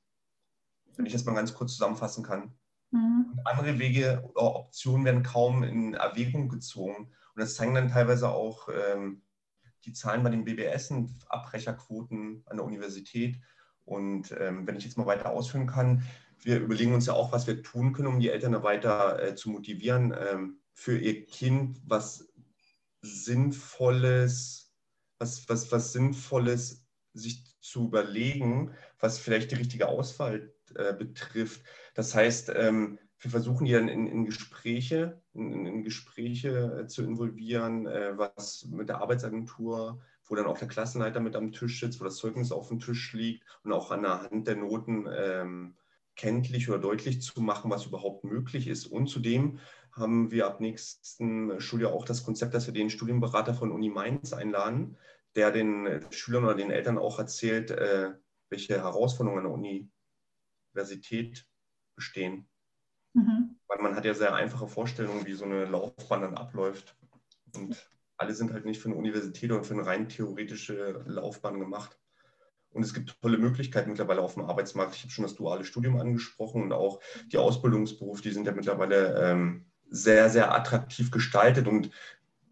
Wenn 0.95 1.05
ich 1.05 1.13
das 1.13 1.25
mal 1.25 1.35
ganz 1.35 1.53
kurz 1.53 1.73
zusammenfassen 1.73 2.23
kann. 2.23 2.53
Mhm. 2.91 3.39
Andere 3.45 3.79
Wege 3.79 4.21
oder 4.23 4.55
Optionen 4.55 5.05
werden 5.05 5.23
kaum 5.23 5.63
in 5.63 5.93
Erwägung 5.93 6.49
gezogen. 6.49 7.11
Und 7.33 7.39
das 7.41 7.55
zeigen 7.55 7.73
dann 7.73 7.89
teilweise 7.89 8.29
auch 8.29 8.69
ähm, 8.69 9.21
die 9.85 9.93
Zahlen 9.93 10.23
bei 10.23 10.29
den 10.29 10.43
BBS 10.43 10.93
Abbrecherquoten 11.27 12.43
an 12.45 12.57
der 12.57 12.65
Universität. 12.65 13.39
Und 13.85 14.35
ähm, 14.39 14.67
wenn 14.67 14.75
ich 14.75 14.83
jetzt 14.83 14.97
mal 14.97 15.05
weiter 15.05 15.31
ausführen 15.31 15.67
kann, 15.67 16.03
wir 16.39 16.59
überlegen 16.59 16.93
uns 16.93 17.05
ja 17.05 17.13
auch, 17.13 17.31
was 17.31 17.47
wir 17.47 17.61
tun 17.63 17.93
können, 17.93 18.07
um 18.07 18.19
die 18.19 18.29
Eltern 18.29 18.63
weiter 18.63 19.21
äh, 19.21 19.35
zu 19.35 19.49
motivieren, 19.49 20.15
ähm, 20.17 20.59
für 20.73 20.97
ihr 20.97 21.25
Kind 21.25 21.79
was 21.85 22.31
Sinnvolles, 23.01 24.73
was, 25.17 25.47
was, 25.49 25.71
was 25.71 25.93
Sinnvolles 25.93 26.85
sich 27.13 27.45
zu 27.59 27.85
überlegen, 27.85 28.73
was 28.99 29.19
vielleicht 29.19 29.51
die 29.51 29.55
richtige 29.55 29.87
Auswahl 29.87 30.53
äh, 30.75 30.93
betrifft. 30.97 31.61
Das 31.93 32.15
heißt, 32.15 32.51
ähm, 32.55 32.99
wir 33.19 33.29
versuchen 33.29 33.65
die 33.65 33.73
dann 33.73 33.87
in, 33.87 34.07
in 34.07 34.25
Gespräche, 34.25 35.21
in, 35.33 35.65
in, 35.65 35.83
Gespräche 35.83 36.81
äh, 36.81 36.87
zu 36.87 37.03
involvieren, 37.03 37.85
äh, 37.85 38.17
was 38.17 38.65
mit 38.65 38.89
der 38.89 38.99
Arbeitsagentur, 38.99 40.01
wo 40.25 40.35
dann 40.35 40.47
auch 40.47 40.57
der 40.57 40.67
Klassenleiter 40.67 41.19
mit 41.19 41.35
am 41.35 41.51
Tisch 41.51 41.79
sitzt, 41.79 41.99
wo 41.99 42.05
das 42.05 42.15
Zeugnis 42.15 42.51
auf 42.51 42.69
dem 42.69 42.79
Tisch 42.79 43.13
liegt 43.13 43.43
und 43.63 43.73
auch 43.73 43.91
an 43.91 44.01
der 44.01 44.23
Hand 44.23 44.47
der 44.47 44.55
Noten 44.55 45.07
ähm, 45.13 45.75
kenntlich 46.15 46.69
oder 46.69 46.79
deutlich 46.79 47.21
zu 47.21 47.41
machen, 47.41 47.69
was 47.69 47.85
überhaupt 47.85 48.23
möglich 48.23 48.67
ist. 48.67 48.87
Und 48.87 49.07
zudem 49.07 49.59
haben 49.91 50.31
wir 50.31 50.47
ab 50.47 50.59
nächsten 50.59 51.59
Schuljahr 51.59 51.93
auch 51.93 52.05
das 52.05 52.23
Konzept, 52.23 52.53
dass 52.53 52.65
wir 52.65 52.73
den 52.73 52.89
Studienberater 52.89 53.53
von 53.53 53.71
Uni 53.71 53.89
Mainz 53.89 54.33
einladen, 54.33 54.97
der 55.35 55.51
den 55.51 56.05
Schülern 56.09 56.45
oder 56.45 56.55
den 56.55 56.71
Eltern 56.71 56.97
auch 56.97 57.19
erzählt, 57.19 57.71
äh, 57.71 58.11
welche 58.49 58.77
Herausforderungen 58.77 59.39
an 59.39 59.45
der 59.45 59.53
Uni 59.53 59.89
Universität 60.73 61.45
bestehen. 61.95 62.47
Mhm. 63.13 63.57
Weil 63.67 63.81
man 63.81 63.95
hat 63.95 64.05
ja 64.05 64.13
sehr 64.13 64.33
einfache 64.33 64.67
Vorstellungen, 64.67 65.25
wie 65.25 65.33
so 65.33 65.45
eine 65.45 65.65
Laufbahn 65.65 66.21
dann 66.21 66.35
abläuft. 66.35 66.95
Und 67.55 67.89
alle 68.17 68.33
sind 68.33 68.53
halt 68.53 68.65
nicht 68.65 68.81
für 68.81 68.89
eine 68.89 68.97
Universität 68.97 69.51
oder 69.51 69.63
für 69.63 69.73
eine 69.73 69.85
rein 69.85 70.07
theoretische 70.07 71.03
Laufbahn 71.05 71.59
gemacht. 71.59 71.97
Und 72.69 72.83
es 72.83 72.93
gibt 72.93 73.21
tolle 73.21 73.37
Möglichkeiten 73.37 73.89
mittlerweile 73.89 74.21
auf 74.21 74.35
dem 74.35 74.45
Arbeitsmarkt. 74.45 74.95
Ich 74.95 75.01
habe 75.01 75.11
schon 75.11 75.23
das 75.23 75.35
duale 75.35 75.65
Studium 75.65 75.97
angesprochen 75.97 76.63
und 76.63 76.71
auch 76.71 77.01
die 77.27 77.37
Ausbildungsberufe, 77.37 78.21
die 78.21 78.31
sind 78.31 78.47
ja 78.47 78.53
mittlerweile 78.53 79.29
ähm, 79.29 79.65
sehr, 79.89 80.29
sehr 80.29 80.55
attraktiv 80.55 81.11
gestaltet. 81.11 81.67
Und 81.67 81.89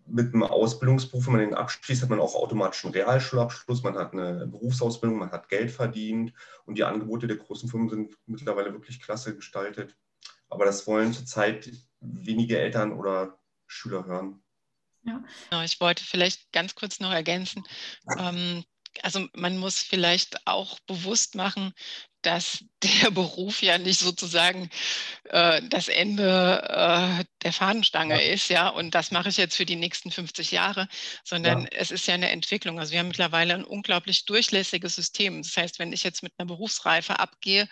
mit 0.10 0.34
einem 0.34 0.44
Ausbildungsberuf, 0.44 1.28
wenn 1.28 1.34
man 1.34 1.42
den 1.42 1.54
abschließt, 1.54 2.02
hat 2.02 2.10
man 2.10 2.20
auch 2.20 2.36
automatisch 2.36 2.84
einen 2.84 2.94
Realschulabschluss, 2.94 3.84
man 3.84 3.96
hat 3.96 4.14
eine 4.14 4.48
Berufsausbildung, 4.48 5.20
man 5.20 5.32
hat 5.32 5.50
Geld 5.50 5.72
verdient 5.72 6.34
und 6.66 6.78
die 6.78 6.84
Angebote 6.84 7.28
der 7.28 7.38
großen 7.38 7.70
Firmen 7.70 7.90
sind 7.90 8.18
mittlerweile 8.26 8.74
wirklich 8.74 9.02
klasse 9.02 9.36
gestaltet. 9.36 9.96
Aber 10.50 10.66
das 10.66 10.88
wollen 10.88 11.14
zurzeit 11.14 11.72
wenige 12.00 12.60
Eltern 12.60 12.94
oder 12.94 13.40
Schüler 13.68 14.06
hören. 14.06 14.44
Ja. 15.04 15.24
Ich 15.64 15.80
wollte 15.80 16.04
vielleicht 16.04 16.52
ganz 16.52 16.76
kurz 16.76 17.00
noch 17.00 17.12
ergänzen. 17.12 17.64
Ähm, 18.18 18.64
also 19.04 19.28
man 19.34 19.58
muss 19.58 19.80
vielleicht 19.80 20.48
auch 20.48 20.80
bewusst 20.82 21.36
machen, 21.36 21.74
dass 22.22 22.64
der 22.84 23.12
Beruf 23.12 23.62
ja 23.62 23.78
nicht 23.78 24.00
sozusagen 24.00 24.70
äh, 25.26 25.62
das 25.70 25.88
Ende 25.88 26.64
äh, 26.68 27.24
der 27.44 27.54
Fahnenstange 27.54 28.16
ja. 28.16 28.34
ist, 28.34 28.50
ja, 28.50 28.70
und 28.70 28.96
das 28.96 29.12
mache 29.12 29.30
ich 29.30 29.38
jetzt 29.38 29.56
für 29.56 29.66
die 29.66 29.76
nächsten 29.76 30.12
50 30.12 30.52
Jahre, 30.52 30.88
sondern 31.24 31.64
ja. 31.64 31.70
es 31.72 31.92
ist 31.92 32.08
ja 32.08 32.14
eine 32.14 32.30
Entwicklung. 32.30 32.80
Also 32.80 32.92
wir 32.92 33.00
haben 33.00 33.08
mittlerweile 33.08 33.54
ein 33.54 33.64
unglaublich 33.64 34.26
durchlässiges 34.26 34.96
System. 34.96 35.42
Das 35.42 35.56
heißt, 35.56 35.80
wenn 35.80 35.94
ich 35.94 36.04
jetzt 36.04 36.24
mit 36.24 36.34
einer 36.38 36.48
Berufsreife 36.48 37.20
abgehe, 37.20 37.68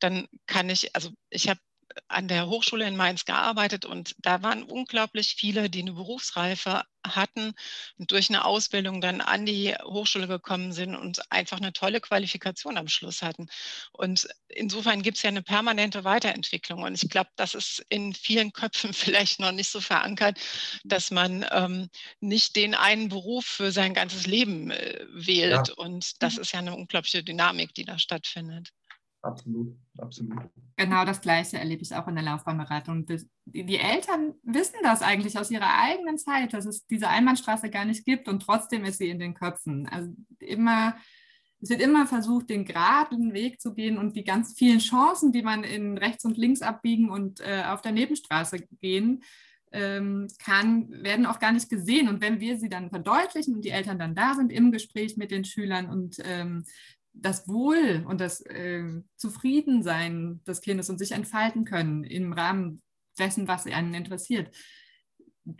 dann 0.00 0.28
kann 0.46 0.68
ich, 0.70 0.94
also 0.94 1.10
ich 1.30 1.48
habe 1.48 1.60
an 2.08 2.28
der 2.28 2.48
Hochschule 2.48 2.86
in 2.86 2.96
Mainz 2.96 3.24
gearbeitet 3.24 3.84
und 3.84 4.14
da 4.18 4.42
waren 4.42 4.62
unglaublich 4.62 5.34
viele, 5.36 5.70
die 5.70 5.80
eine 5.80 5.92
Berufsreife 5.92 6.84
hatten 7.04 7.54
und 7.98 8.10
durch 8.10 8.28
eine 8.28 8.44
Ausbildung 8.44 9.00
dann 9.00 9.20
an 9.20 9.46
die 9.46 9.74
Hochschule 9.84 10.28
gekommen 10.28 10.72
sind 10.72 10.94
und 10.94 11.20
einfach 11.32 11.56
eine 11.56 11.72
tolle 11.72 12.00
Qualifikation 12.00 12.76
am 12.76 12.88
Schluss 12.88 13.22
hatten. 13.22 13.48
Und 13.92 14.28
insofern 14.48 15.02
gibt 15.02 15.16
es 15.16 15.22
ja 15.22 15.28
eine 15.28 15.42
permanente 15.42 16.04
Weiterentwicklung. 16.04 16.82
Und 16.82 17.02
ich 17.02 17.10
glaube, 17.10 17.30
das 17.36 17.54
ist 17.54 17.84
in 17.88 18.14
vielen 18.14 18.52
Köpfen 18.62 18.92
vielleicht 18.92 19.40
noch 19.40 19.52
nicht 19.52 19.70
so 19.70 19.80
verankert, 19.80 20.38
dass 20.84 21.10
man 21.10 21.44
ähm, 21.50 21.88
nicht 22.20 22.56
den 22.56 22.74
einen 22.74 23.08
Beruf 23.08 23.44
für 23.44 23.72
sein 23.72 23.94
ganzes 23.94 24.26
Leben 24.26 24.70
äh, 24.70 25.04
wählt. 25.12 25.68
Ja. 25.68 25.74
Und 25.76 26.22
das 26.22 26.36
mhm. 26.36 26.42
ist 26.42 26.52
ja 26.52 26.58
eine 26.60 26.74
unglaubliche 26.74 27.24
Dynamik, 27.24 27.74
die 27.74 27.84
da 27.84 27.98
stattfindet. 27.98 28.70
Absolut, 29.22 29.76
absolut. 29.98 30.50
Genau 30.76 31.04
das 31.04 31.20
Gleiche 31.20 31.56
erlebe 31.56 31.82
ich 31.82 31.94
auch 31.94 32.08
in 32.08 32.16
der 32.16 32.24
Laufbahnberatung. 32.24 33.06
Die 33.46 33.78
Eltern 33.78 34.34
wissen 34.42 34.78
das 34.82 35.00
eigentlich 35.00 35.38
aus 35.38 35.50
ihrer 35.52 35.78
eigenen 35.80 36.18
Zeit, 36.18 36.52
dass 36.52 36.66
es 36.66 36.86
diese 36.88 37.08
Einbahnstraße 37.08 37.70
gar 37.70 37.84
nicht 37.84 38.04
gibt 38.04 38.28
und 38.28 38.42
trotzdem 38.42 38.84
ist 38.84 38.98
sie 38.98 39.10
in 39.10 39.20
den 39.20 39.34
Köpfen. 39.34 39.86
Also 39.86 40.12
immer, 40.40 40.96
es 41.60 41.70
wird 41.70 41.80
immer 41.80 42.08
versucht, 42.08 42.50
den 42.50 42.64
geraden 42.64 43.32
Weg 43.32 43.60
zu 43.60 43.74
gehen 43.74 43.96
und 43.96 44.16
die 44.16 44.24
ganz 44.24 44.54
vielen 44.58 44.80
Chancen, 44.80 45.30
die 45.30 45.42
man 45.42 45.62
in 45.62 45.96
rechts 45.98 46.24
und 46.24 46.36
links 46.36 46.60
abbiegen 46.60 47.08
und 47.08 47.38
äh, 47.40 47.62
auf 47.66 47.80
der 47.80 47.92
Nebenstraße 47.92 48.66
gehen, 48.80 49.22
ähm, 49.70 50.26
kann, 50.38 50.90
werden 50.90 51.26
auch 51.26 51.38
gar 51.38 51.52
nicht 51.52 51.70
gesehen. 51.70 52.08
Und 52.08 52.20
wenn 52.20 52.40
wir 52.40 52.58
sie 52.58 52.68
dann 52.68 52.90
verdeutlichen 52.90 53.54
und 53.54 53.64
die 53.64 53.70
Eltern 53.70 54.00
dann 54.00 54.16
da 54.16 54.34
sind 54.34 54.50
im 54.52 54.72
Gespräch 54.72 55.16
mit 55.16 55.30
den 55.30 55.44
Schülern 55.44 55.88
und 55.88 56.16
ähm, 56.24 56.64
das 57.14 57.48
Wohl 57.48 58.04
und 58.06 58.20
das 58.20 58.40
äh, 58.42 59.02
Zufriedensein 59.16 60.42
des 60.46 60.60
Kindes 60.60 60.90
und 60.90 60.98
sich 60.98 61.12
entfalten 61.12 61.64
können 61.64 62.04
im 62.04 62.32
Rahmen 62.32 62.82
dessen, 63.18 63.48
was 63.48 63.66
einen 63.66 63.94
interessiert, 63.94 64.54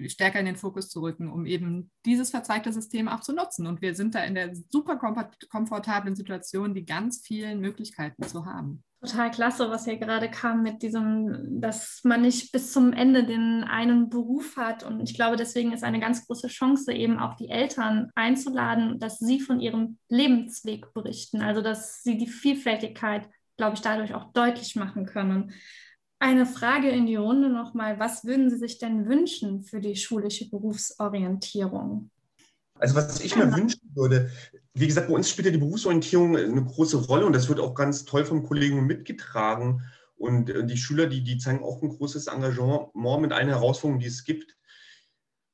stärker 0.06 0.40
in 0.40 0.46
den 0.46 0.56
Fokus 0.56 0.88
zu 0.88 1.00
rücken, 1.00 1.30
um 1.30 1.44
eben 1.44 1.90
dieses 2.06 2.30
verzeigte 2.30 2.72
System 2.72 3.08
auch 3.08 3.20
zu 3.20 3.34
nutzen. 3.34 3.66
Und 3.66 3.82
wir 3.82 3.94
sind 3.94 4.14
da 4.14 4.24
in 4.24 4.34
der 4.34 4.54
super 4.70 4.96
komfortablen 4.96 6.14
Situation, 6.14 6.74
die 6.74 6.86
ganz 6.86 7.20
vielen 7.20 7.60
Möglichkeiten 7.60 8.22
zu 8.22 8.46
haben 8.46 8.84
total 9.02 9.30
klasse, 9.32 9.68
was 9.68 9.84
hier 9.84 9.96
gerade 9.96 10.30
kam 10.30 10.62
mit 10.62 10.82
diesem, 10.82 11.60
dass 11.60 12.00
man 12.04 12.22
nicht 12.22 12.52
bis 12.52 12.72
zum 12.72 12.92
Ende 12.92 13.24
den 13.24 13.64
einen 13.64 14.08
Beruf 14.08 14.56
hat. 14.56 14.84
Und 14.84 15.00
ich 15.00 15.14
glaube, 15.14 15.36
deswegen 15.36 15.72
ist 15.72 15.82
eine 15.82 15.98
ganz 15.98 16.26
große 16.26 16.46
Chance, 16.46 16.92
eben 16.92 17.18
auch 17.18 17.34
die 17.34 17.48
Eltern 17.48 18.10
einzuladen, 18.14 19.00
dass 19.00 19.18
sie 19.18 19.40
von 19.40 19.58
ihrem 19.58 19.98
Lebensweg 20.08 20.92
berichten. 20.94 21.42
Also, 21.42 21.62
dass 21.62 22.02
sie 22.02 22.16
die 22.16 22.28
Vielfältigkeit, 22.28 23.28
glaube 23.56 23.74
ich, 23.74 23.80
dadurch 23.80 24.14
auch 24.14 24.32
deutlich 24.32 24.76
machen 24.76 25.04
können. 25.04 25.52
Eine 26.20 26.46
Frage 26.46 26.88
in 26.88 27.06
die 27.06 27.16
Runde 27.16 27.48
nochmal. 27.48 27.98
Was 27.98 28.24
würden 28.24 28.48
Sie 28.48 28.56
sich 28.56 28.78
denn 28.78 29.08
wünschen 29.08 29.64
für 29.64 29.80
die 29.80 29.96
schulische 29.96 30.48
Berufsorientierung? 30.48 32.11
Also 32.82 32.96
was 32.96 33.20
ich 33.20 33.36
mir 33.36 33.54
wünschen 33.54 33.80
würde, 33.94 34.28
wie 34.74 34.88
gesagt, 34.88 35.06
bei 35.06 35.14
uns 35.14 35.30
spielt 35.30 35.46
ja 35.46 35.52
die 35.52 35.58
Berufsorientierung 35.58 36.36
eine 36.36 36.64
große 36.64 36.96
Rolle 36.96 37.26
und 37.26 37.32
das 37.32 37.48
wird 37.48 37.60
auch 37.60 37.74
ganz 37.74 38.04
toll 38.04 38.24
vom 38.24 38.42
Kollegen 38.42 38.84
mitgetragen. 38.86 39.82
Und 40.16 40.50
äh, 40.50 40.66
die 40.66 40.76
Schüler, 40.76 41.06
die, 41.06 41.22
die 41.22 41.38
zeigen 41.38 41.62
auch 41.62 41.80
ein 41.80 41.90
großes 41.90 42.26
Engagement 42.26 43.20
mit 43.20 43.32
allen 43.32 43.48
Herausforderungen, 43.48 44.00
die 44.00 44.08
es 44.08 44.24
gibt. 44.24 44.56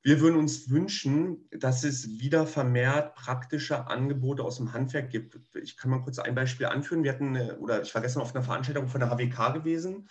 Wir 0.02 0.22
würden 0.22 0.38
uns 0.38 0.70
wünschen, 0.70 1.46
dass 1.50 1.84
es 1.84 2.18
wieder 2.18 2.46
vermehrt 2.46 3.14
praktische 3.14 3.88
Angebote 3.88 4.42
aus 4.42 4.56
dem 4.56 4.72
Handwerk 4.72 5.10
gibt. 5.10 5.38
Ich 5.62 5.76
kann 5.76 5.90
mal 5.90 6.00
kurz 6.00 6.18
ein 6.18 6.34
Beispiel 6.34 6.64
anführen. 6.64 7.04
Wir 7.04 7.12
hatten, 7.12 7.36
oder 7.58 7.82
ich 7.82 7.94
war 7.94 8.00
gestern 8.00 8.22
auf 8.22 8.34
einer 8.34 8.44
Veranstaltung 8.44 8.88
von 8.88 9.00
der 9.00 9.10
HWK 9.10 9.52
gewesen. 9.52 10.08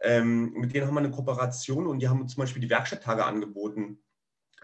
Ähm, 0.00 0.54
mit 0.54 0.74
denen 0.74 0.86
haben 0.86 0.94
wir 0.94 1.00
eine 1.00 1.10
Kooperation 1.10 1.86
und 1.86 1.98
die 1.98 2.08
haben 2.08 2.26
zum 2.28 2.40
Beispiel 2.40 2.62
die 2.62 2.70
Werkstatttage 2.70 3.26
angeboten. 3.26 3.98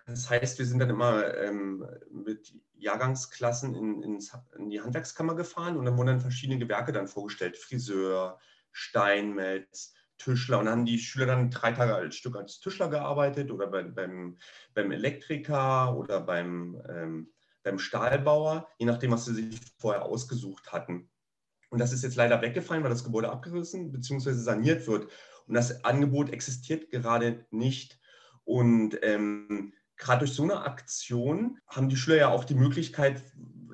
Das 0.06 0.28
heißt, 0.28 0.58
wir 0.58 0.66
sind 0.66 0.80
dann 0.80 0.90
immer 0.90 1.34
ähm, 1.36 1.86
mit 2.10 2.54
Jahrgangsklassen 2.74 3.74
in, 3.74 4.02
in, 4.02 4.18
in, 4.56 4.70
die 4.70 4.80
Handwerkskammer 4.80 5.34
gefahren 5.34 5.76
und 5.76 5.84
dann 5.84 5.96
wurden 5.96 6.08
dann 6.08 6.20
verschiedene 6.20 6.58
Gewerke 6.58 6.92
dann 6.92 7.06
vorgestellt. 7.06 7.56
Friseur, 7.56 8.38
Steinmetz, 8.72 9.94
Tischler. 10.18 10.58
Und 10.58 10.66
dann 10.66 10.78
haben 10.78 10.86
die 10.86 10.98
Schüler 10.98 11.26
dann 11.26 11.50
drei 11.50 11.72
Tage 11.72 11.94
als 11.94 12.16
Stück 12.16 12.36
als 12.36 12.60
Tischler 12.60 12.88
gearbeitet 12.88 13.50
oder 13.50 13.66
bei, 13.66 13.82
beim, 13.82 14.38
beim 14.74 14.90
Elektriker 14.90 15.96
oder 15.96 16.20
beim, 16.20 16.82
ähm, 16.88 17.32
beim 17.62 17.78
Stahlbauer, 17.78 18.68
je 18.78 18.86
nachdem, 18.86 19.12
was 19.12 19.24
sie 19.24 19.34
sich 19.34 19.60
vorher 19.78 20.04
ausgesucht 20.04 20.72
hatten. 20.72 21.08
Und 21.70 21.78
das 21.78 21.92
ist 21.92 22.02
jetzt 22.02 22.16
leider 22.16 22.42
weggefallen, 22.42 22.82
weil 22.82 22.90
das 22.90 23.04
Gebäude 23.04 23.30
abgerissen 23.30 23.92
bzw. 23.92 24.32
saniert 24.32 24.86
wird. 24.86 25.10
Und 25.46 25.54
das 25.54 25.84
Angebot 25.84 26.30
existiert 26.30 26.90
gerade 26.90 27.46
nicht. 27.50 27.98
Und 28.44 28.98
ähm, 29.02 29.72
gerade 30.02 30.20
durch 30.20 30.34
so 30.34 30.42
eine 30.42 30.62
Aktion 30.62 31.58
haben 31.68 31.88
die 31.88 31.96
Schüler 31.96 32.16
ja 32.16 32.28
auch 32.28 32.44
die 32.44 32.54
Möglichkeit, 32.54 33.22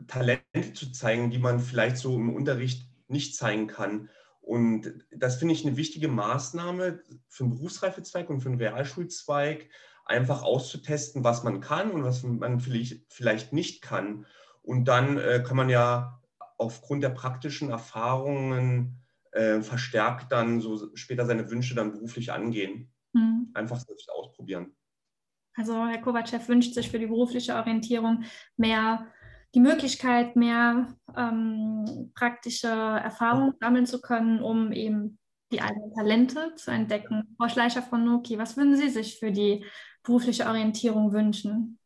Talente 0.07 0.73
zu 0.75 0.93
zeigen, 0.93 1.31
die 1.31 1.39
man 1.39 1.59
vielleicht 1.59 1.97
so 1.97 2.15
im 2.15 2.35
Unterricht 2.35 2.89
nicht 3.09 3.35
zeigen 3.35 3.67
kann. 3.67 4.11
Und 4.41 5.05
das 5.11 5.37
finde 5.37 5.55
ich 5.55 5.67
eine 5.67 5.77
wichtige 5.77 6.09
Maßnahme 6.09 7.03
für 7.29 7.45
einen 7.45 7.55
Berufsreifezweig 7.55 8.31
und 8.31 8.41
für 8.41 8.49
einen 8.49 8.59
Realschulzweig, 8.59 9.69
einfach 10.05 10.43
auszutesten, 10.43 11.25
was 11.25 11.45
man 11.45 11.61
kann 11.61 11.91
und 11.91 12.03
was 12.03 12.23
man 12.23 12.61
vielleicht 12.61 13.53
nicht 13.53 13.83
kann. 13.83 14.27
Und 14.63 14.87
dann 14.87 15.19
äh, 15.19 15.43
kann 15.47 15.57
man 15.57 15.69
ja 15.69 16.23
aufgrund 16.57 17.03
der 17.03 17.11
praktischen 17.11 17.71
Erfahrungen 17.71 19.03
äh, 19.33 19.61
verstärkt 19.61 20.33
dann 20.33 20.61
so 20.61 20.95
später 20.95 21.27
seine 21.27 21.51
Wünsche 21.51 21.75
dann 21.75 21.93
beruflich 21.93 22.33
angehen. 22.33 22.91
Mhm. 23.13 23.51
Einfach 23.55 23.79
selbst 23.79 24.11
ausprobieren. 24.11 24.75
Also 25.59 25.87
Herr 25.87 26.01
Kovacev 26.01 26.49
wünscht 26.49 26.73
sich 26.75 26.89
für 26.89 27.01
die 27.01 27.07
berufliche 27.07 27.57
Orientierung 27.57 28.23
mehr 28.57 29.13
die 29.55 29.61
Möglichkeit, 29.61 30.37
mehr 30.37 30.95
ähm, 31.17 32.13
praktische 32.15 32.69
Erfahrungen 32.69 33.55
sammeln 33.61 33.87
zu 33.87 34.01
können, 34.01 34.41
um 34.41 34.73
eben 34.73 35.19
die 35.51 35.61
eigenen 35.61 35.93
Talente 35.95 36.55
zu 36.55 36.71
entdecken. 36.71 37.35
Frau 37.37 37.49
Schleicher 37.49 37.83
von 37.83 38.05
Noki, 38.05 38.39
was 38.39 38.57
würden 38.57 38.77
Sie 38.77 38.89
sich 38.89 39.19
für 39.19 39.33
die 39.33 39.65
berufliche 40.05 40.47
Orientierung 40.47 41.13
wünschen? 41.13 41.81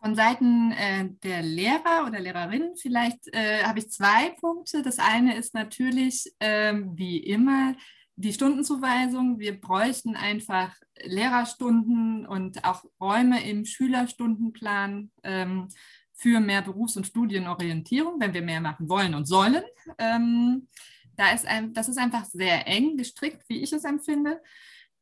Von 0.00 0.14
Seiten 0.14 0.72
äh, 0.72 1.10
der 1.22 1.42
Lehrer 1.42 2.06
oder 2.06 2.20
Lehrerinnen 2.20 2.76
vielleicht 2.76 3.28
äh, 3.34 3.62
habe 3.64 3.80
ich 3.80 3.90
zwei 3.90 4.30
Punkte. 4.40 4.82
Das 4.82 4.98
eine 4.98 5.36
ist 5.36 5.54
natürlich, 5.54 6.32
äh, 6.38 6.74
wie 6.94 7.18
immer, 7.18 7.74
die 8.16 8.32
Stundenzuweisung. 8.32 9.38
Wir 9.38 9.60
bräuchten 9.60 10.16
einfach 10.16 10.74
Lehrerstunden 11.02 12.26
und 12.26 12.64
auch 12.64 12.84
Räume 13.00 13.48
im 13.48 13.64
Schülerstundenplan 13.64 15.10
ähm, 15.22 15.68
für 16.12 16.40
mehr 16.40 16.62
Berufs- 16.62 16.96
und 16.96 17.06
Studienorientierung, 17.06 18.20
wenn 18.20 18.34
wir 18.34 18.42
mehr 18.42 18.60
machen 18.60 18.88
wollen 18.88 19.14
und 19.14 19.26
sollen. 19.26 19.62
Ähm, 19.98 20.68
da 21.16 21.32
ist 21.32 21.46
ein, 21.46 21.72
das 21.72 21.88
ist 21.88 21.98
einfach 21.98 22.24
sehr 22.24 22.66
eng 22.66 22.96
gestrickt, 22.96 23.42
wie 23.48 23.62
ich 23.62 23.72
es 23.72 23.84
empfinde. 23.84 24.40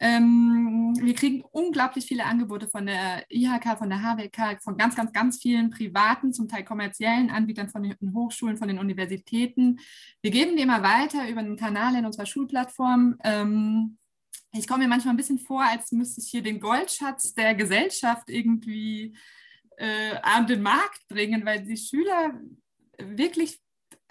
Ähm, 0.04 0.98
wir 1.00 1.14
kriegen 1.14 1.44
unglaublich 1.52 2.06
viele 2.06 2.24
Angebote 2.24 2.66
von 2.66 2.86
der 2.86 3.24
IHK, 3.30 3.78
von 3.78 3.88
der 3.88 4.02
HWK, 4.02 4.60
von 4.60 4.76
ganz, 4.76 4.96
ganz, 4.96 5.12
ganz 5.12 5.40
vielen 5.40 5.70
privaten, 5.70 6.32
zum 6.32 6.48
Teil 6.48 6.64
kommerziellen 6.64 7.30
Anbietern 7.30 7.68
von 7.68 7.84
den 7.84 8.12
Hochschulen, 8.12 8.56
von 8.56 8.66
den 8.66 8.80
Universitäten. 8.80 9.78
Wir 10.20 10.32
geben 10.32 10.56
die 10.56 10.62
immer 10.64 10.82
weiter 10.82 11.28
über 11.28 11.38
einen 11.38 11.56
Kanal 11.56 11.94
in 11.94 12.04
unserer 12.04 12.26
Schulplattform. 12.26 13.16
Ähm, 13.22 13.96
ich 14.52 14.66
komme 14.66 14.82
mir 14.82 14.88
manchmal 14.88 15.14
ein 15.14 15.18
bisschen 15.18 15.38
vor, 15.38 15.62
als 15.62 15.92
müsste 15.92 16.20
ich 16.20 16.28
hier 16.28 16.42
den 16.42 16.58
Goldschatz 16.58 17.32
der 17.34 17.54
Gesellschaft 17.54 18.28
irgendwie 18.28 19.16
äh, 19.76 20.16
an 20.20 20.48
den 20.48 20.62
Markt 20.62 21.06
bringen, 21.06 21.46
weil 21.46 21.62
die 21.62 21.76
Schüler 21.76 22.40
wirklich 22.98 23.60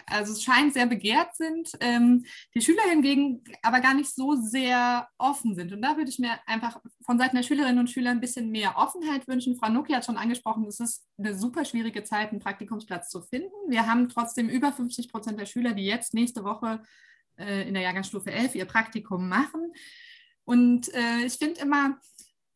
also 0.06 0.32
es 0.32 0.42
scheint 0.42 0.74
sehr 0.74 0.86
begehrt 0.86 1.34
sind, 1.36 1.70
ähm, 1.80 2.24
die 2.54 2.60
Schüler 2.60 2.82
hingegen 2.88 3.42
aber 3.62 3.80
gar 3.80 3.94
nicht 3.94 4.14
so 4.14 4.34
sehr 4.34 5.08
offen 5.18 5.54
sind. 5.54 5.72
Und 5.72 5.82
da 5.82 5.96
würde 5.96 6.10
ich 6.10 6.18
mir 6.18 6.38
einfach 6.46 6.80
von 7.04 7.18
Seiten 7.18 7.36
der 7.36 7.42
Schülerinnen 7.42 7.78
und 7.78 7.90
Schüler 7.90 8.10
ein 8.10 8.20
bisschen 8.20 8.50
mehr 8.50 8.76
Offenheit 8.76 9.26
wünschen. 9.28 9.56
Frau 9.56 9.70
Nuki 9.70 9.92
hat 9.92 10.04
schon 10.04 10.16
angesprochen, 10.16 10.66
es 10.66 10.80
ist 10.80 11.06
eine 11.18 11.36
super 11.36 11.64
schwierige 11.64 12.04
Zeit, 12.04 12.30
einen 12.30 12.40
Praktikumsplatz 12.40 13.08
zu 13.08 13.22
finden. 13.22 13.52
Wir 13.68 13.86
haben 13.86 14.08
trotzdem 14.08 14.48
über 14.48 14.72
50 14.72 15.10
Prozent 15.10 15.38
der 15.40 15.46
Schüler, 15.46 15.72
die 15.72 15.84
jetzt 15.84 16.14
nächste 16.14 16.44
Woche 16.44 16.82
äh, 17.38 17.66
in 17.66 17.74
der 17.74 17.82
Jahrgangsstufe 17.82 18.30
11 18.30 18.54
ihr 18.54 18.66
Praktikum 18.66 19.28
machen. 19.28 19.72
Und 20.44 20.92
äh, 20.94 21.24
ich 21.24 21.34
finde 21.34 21.60
immer, 21.60 21.98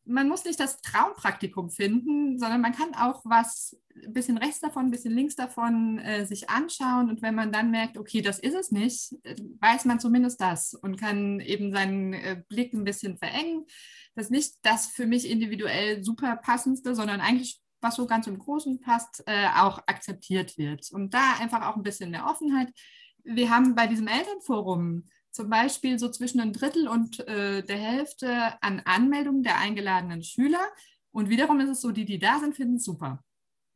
man 0.07 0.29
muss 0.29 0.45
nicht 0.45 0.59
das 0.59 0.81
Traumpraktikum 0.81 1.69
finden, 1.69 2.39
sondern 2.39 2.61
man 2.61 2.73
kann 2.73 2.93
auch 2.95 3.21
was 3.25 3.77
ein 4.05 4.13
bisschen 4.13 4.37
rechts 4.37 4.59
davon, 4.59 4.85
ein 4.85 4.91
bisschen 4.91 5.13
links 5.13 5.35
davon 5.35 5.99
äh, 5.99 6.25
sich 6.25 6.49
anschauen. 6.49 7.09
Und 7.09 7.21
wenn 7.21 7.35
man 7.35 7.51
dann 7.51 7.71
merkt, 7.71 7.97
okay, 7.97 8.21
das 8.21 8.39
ist 8.39 8.55
es 8.55 8.71
nicht, 8.71 9.13
äh, 9.23 9.35
weiß 9.59 9.85
man 9.85 9.99
zumindest 9.99 10.39
das 10.39 10.73
und 10.73 10.97
kann 10.97 11.39
eben 11.39 11.71
seinen 11.73 12.13
äh, 12.13 12.41
Blick 12.47 12.73
ein 12.73 12.83
bisschen 12.83 13.17
verengen. 13.17 13.65
Das 14.15 14.25
ist 14.25 14.31
nicht 14.31 14.55
das 14.61 14.87
für 14.87 15.05
mich 15.05 15.29
individuell 15.29 16.03
super 16.03 16.37
passendste, 16.37 16.95
sondern 16.95 17.19
eigentlich, 17.19 17.59
was 17.81 17.95
so 17.95 18.07
ganz 18.07 18.27
im 18.27 18.39
Großen 18.39 18.79
passt, 18.79 19.23
äh, 19.27 19.47
auch 19.55 19.79
akzeptiert 19.87 20.57
wird. 20.57 20.89
Und 20.91 21.13
da 21.13 21.35
einfach 21.39 21.65
auch 21.67 21.75
ein 21.75 21.83
bisschen 21.83 22.11
mehr 22.11 22.25
Offenheit. 22.25 22.71
Wir 23.23 23.49
haben 23.49 23.75
bei 23.75 23.87
diesem 23.87 24.07
Elternforum 24.07 25.03
zum 25.37 25.49
Beispiel 25.49 25.97
so 25.97 26.09
zwischen 26.09 26.41
ein 26.41 26.51
Drittel 26.51 26.87
und 26.87 27.25
äh, 27.27 27.63
der 27.63 27.77
Hälfte 27.77 28.61
an 28.61 28.81
Anmeldungen 28.83 29.43
der 29.43 29.57
eingeladenen 29.59 30.23
Schüler. 30.23 30.59
Und 31.11 31.29
wiederum 31.29 31.59
ist 31.61 31.69
es 31.69 31.81
so, 31.81 31.91
die, 31.91 32.05
die 32.05 32.19
da 32.19 32.39
sind, 32.39 32.55
finden 32.55 32.75
es 32.75 32.83
super. 32.83 33.23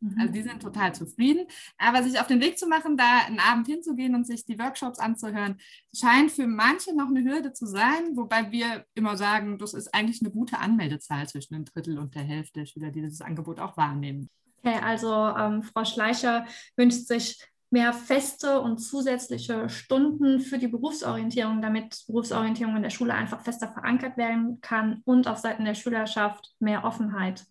Mhm. 0.02 0.16
Also 0.20 0.34
die 0.34 0.42
sind 0.42 0.62
total 0.62 0.94
zufrieden. 0.94 1.46
Aber 1.78 2.04
sich 2.04 2.20
auf 2.20 2.28
den 2.28 2.42
Weg 2.42 2.58
zu 2.58 2.68
machen, 2.68 2.98
da 2.98 3.20
einen 3.28 3.40
Abend 3.40 3.68
hinzugehen 3.68 4.16
und 4.16 4.26
sich 4.26 4.44
die 4.44 4.60
Workshops 4.60 5.00
anzuhören, 5.00 5.60
scheint 5.96 6.32
für 6.32 6.48
manche 6.48 6.96
noch 6.96 7.08
eine 7.08 7.24
Hürde 7.24 7.54
zu 7.54 7.66
sein, 7.66 8.16
wobei 8.16 8.52
wir 8.52 8.86
immer 8.96 9.16
sagen, 9.16 9.58
das 9.58 9.74
ist 9.74 9.94
eigentlich 9.94 10.22
eine 10.22 10.32
gute 10.32 10.58
Anmeldezahl 10.58 11.28
zwischen 11.30 11.56
einem 11.56 11.66
Drittel 11.66 12.00
und 12.00 12.16
der 12.16 12.24
Hälfte 12.24 12.62
der 12.62 12.66
Schüler, 12.66 12.92
die 12.92 13.02
dieses 13.02 13.22
Angebot 13.22 13.60
auch 13.60 13.78
wahrnehmen. 13.78 14.30
Okay, 14.64 14.80
also 14.84 15.12
ähm, 15.12 15.64
Frau 15.64 15.86
Schleicher 15.86 16.46
wünscht 16.76 17.08
sich 17.08 17.44
mehr 17.72 17.94
feste 17.94 18.60
und 18.60 18.80
zusätzliche 18.80 19.70
Stunden 19.70 20.42
für 20.42 20.60
die 20.60 20.68
Berufsorientierung, 20.68 21.62
damit 21.62 22.04
Berufsorientierung 22.06 22.76
in 22.76 22.84
der 22.84 22.90
Schule 22.90 23.14
einfach 23.14 23.42
fester 23.42 23.72
verankert 23.72 24.18
werden 24.18 24.60
kann 24.62 25.02
und 25.06 25.28
auf 25.28 25.38
Seiten 25.38 25.64
der 25.64 25.74
Schülerschaft 25.74 26.54
mehr 26.60 26.84
Offenheit. 26.84 27.46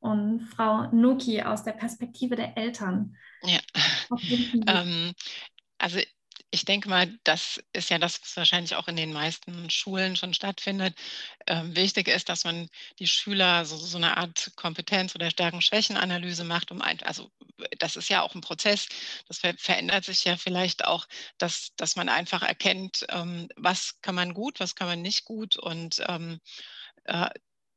Und 0.00 0.40
Frau 0.42 0.88
Nuki 0.92 1.42
aus 1.42 1.62
der 1.62 1.72
Perspektive 1.72 2.36
der 2.36 2.56
Eltern. 2.56 3.16
Ja. 3.42 3.58
Ähm, 4.66 5.12
also 5.78 6.00
ich 6.50 6.64
denke 6.64 6.88
mal, 6.88 7.18
das 7.24 7.60
ist 7.72 7.90
ja 7.90 7.98
das, 7.98 8.20
was 8.22 8.36
wahrscheinlich 8.36 8.74
auch 8.74 8.88
in 8.88 8.96
den 8.96 9.12
meisten 9.12 9.68
Schulen 9.70 10.16
schon 10.16 10.32
stattfindet. 10.32 10.96
Ähm, 11.46 11.76
wichtig 11.76 12.08
ist, 12.08 12.28
dass 12.30 12.44
man 12.44 12.68
die 12.98 13.06
Schüler 13.06 13.64
so, 13.66 13.76
so 13.76 13.98
eine 13.98 14.16
Art 14.16 14.52
Kompetenz- 14.56 15.14
oder 15.14 15.30
Stärken-Schwächen-Analyse 15.30 16.44
macht, 16.44 16.70
um 16.70 16.80
ein, 16.80 17.02
also 17.02 17.30
das 17.78 17.96
ist 17.96 18.08
ja 18.08 18.22
auch 18.22 18.34
ein 18.34 18.40
Prozess, 18.40 18.88
das 19.28 19.38
ver 19.40 19.54
verändert 19.58 20.04
sich 20.04 20.24
ja 20.24 20.36
vielleicht 20.36 20.84
auch, 20.86 21.06
dass, 21.38 21.74
dass 21.76 21.96
man 21.96 22.08
einfach 22.08 22.42
erkennt, 22.42 23.06
ähm, 23.10 23.48
was 23.56 24.00
kann 24.00 24.14
man 24.14 24.32
gut, 24.32 24.60
was 24.60 24.74
kann 24.74 24.88
man 24.88 25.02
nicht 25.02 25.24
gut 25.24 25.56
und 25.56 26.02
ähm, 26.08 26.40
äh, 27.04 27.28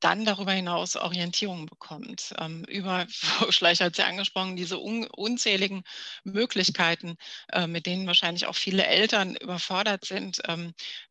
dann 0.04 0.26
darüber 0.26 0.52
hinaus 0.54 0.96
Orientierung 0.96 1.66
bekommt. 1.66 2.34
Ähm, 2.40 2.64
über, 2.68 3.06
Frau 3.10 3.52
Schleicher 3.52 3.86
hat 3.86 3.98
ja 3.98 4.06
angesprochen, 4.08 4.56
diese 4.56 4.80
un 4.80 5.06
unzähligen 5.08 5.84
Möglichkeiten, 6.24 7.16
äh, 7.52 7.68
mit 7.68 7.86
denen 7.86 8.08
wahrscheinlich 8.08 8.46
auch 8.48 8.56
viele 8.56 8.86
Eltern 8.86 9.36
überfordert 9.36 10.06
sind, 10.06 10.42
ähm, 10.48 10.74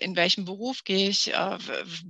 in 0.00 0.14
welchem 0.14 0.44
Beruf 0.44 0.84
gehe 0.84 1.08
ich? 1.08 1.34
Äh, 1.34 1.58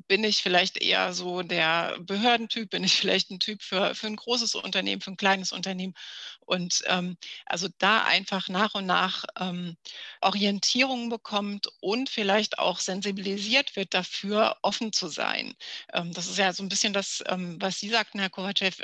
bin 0.06 0.22
ich 0.22 0.42
vielleicht 0.42 0.76
eher 0.76 1.14
so 1.14 1.42
der 1.42 1.98
Behördentyp? 2.00 2.70
Bin 2.70 2.84
ich 2.84 2.94
vielleicht 3.00 3.30
ein 3.30 3.40
Typ 3.40 3.62
für, 3.62 3.94
für 3.94 4.06
ein 4.06 4.16
großes 4.16 4.54
Unternehmen, 4.54 5.00
für 5.00 5.12
ein 5.12 5.16
kleines 5.16 5.52
Unternehmen? 5.52 5.94
Und 6.40 6.82
ähm, 6.86 7.16
also 7.46 7.68
da 7.78 8.04
einfach 8.04 8.48
nach 8.48 8.74
und 8.74 8.86
nach 8.86 9.24
ähm, 9.38 9.76
Orientierung 10.20 11.08
bekommt 11.08 11.68
und 11.80 12.10
vielleicht 12.10 12.58
auch 12.58 12.80
sensibilisiert 12.80 13.76
wird 13.76 13.94
dafür, 13.94 14.56
offen 14.62 14.92
zu 14.92 15.08
sein. 15.08 15.54
Ähm, 15.92 16.12
das 16.12 16.26
ist 16.26 16.38
ja 16.38 16.52
so 16.52 16.62
ein 16.62 16.68
bisschen 16.68 16.92
das, 16.92 17.22
ähm, 17.28 17.56
was 17.60 17.78
Sie 17.78 17.88
sagten, 17.88 18.18
Herr 18.18 18.30
Kovacev, 18.30 18.82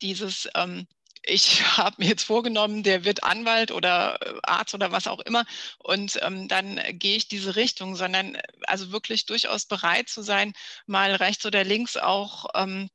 dieses 0.00 0.48
ähm, 0.54 0.86
ich 1.24 1.62
habe 1.76 1.96
mir 1.98 2.08
jetzt 2.08 2.24
vorgenommen, 2.24 2.82
der 2.82 3.04
wird 3.04 3.24
Anwalt 3.24 3.70
oder 3.70 4.18
äh, 4.22 4.38
Arzt 4.42 4.74
oder 4.74 4.92
was 4.92 5.06
auch 5.06 5.20
immer 5.20 5.44
und 5.78 6.18
ähm, 6.22 6.48
dann 6.48 6.80
gehe 6.92 7.16
ich 7.16 7.28
diese 7.28 7.56
Richtung, 7.56 7.96
sondern 7.96 8.34
äh, 8.34 8.42
also 8.66 8.92
wirklich 8.92 9.26
durchaus 9.26 9.66
bereit 9.66 10.08
zu 10.08 10.22
sein, 10.22 10.52
mal 10.86 11.14
rechts 11.14 11.46
oder 11.46 11.64
links 11.64 11.96
auch 11.96 12.46
ähm, 12.54 12.90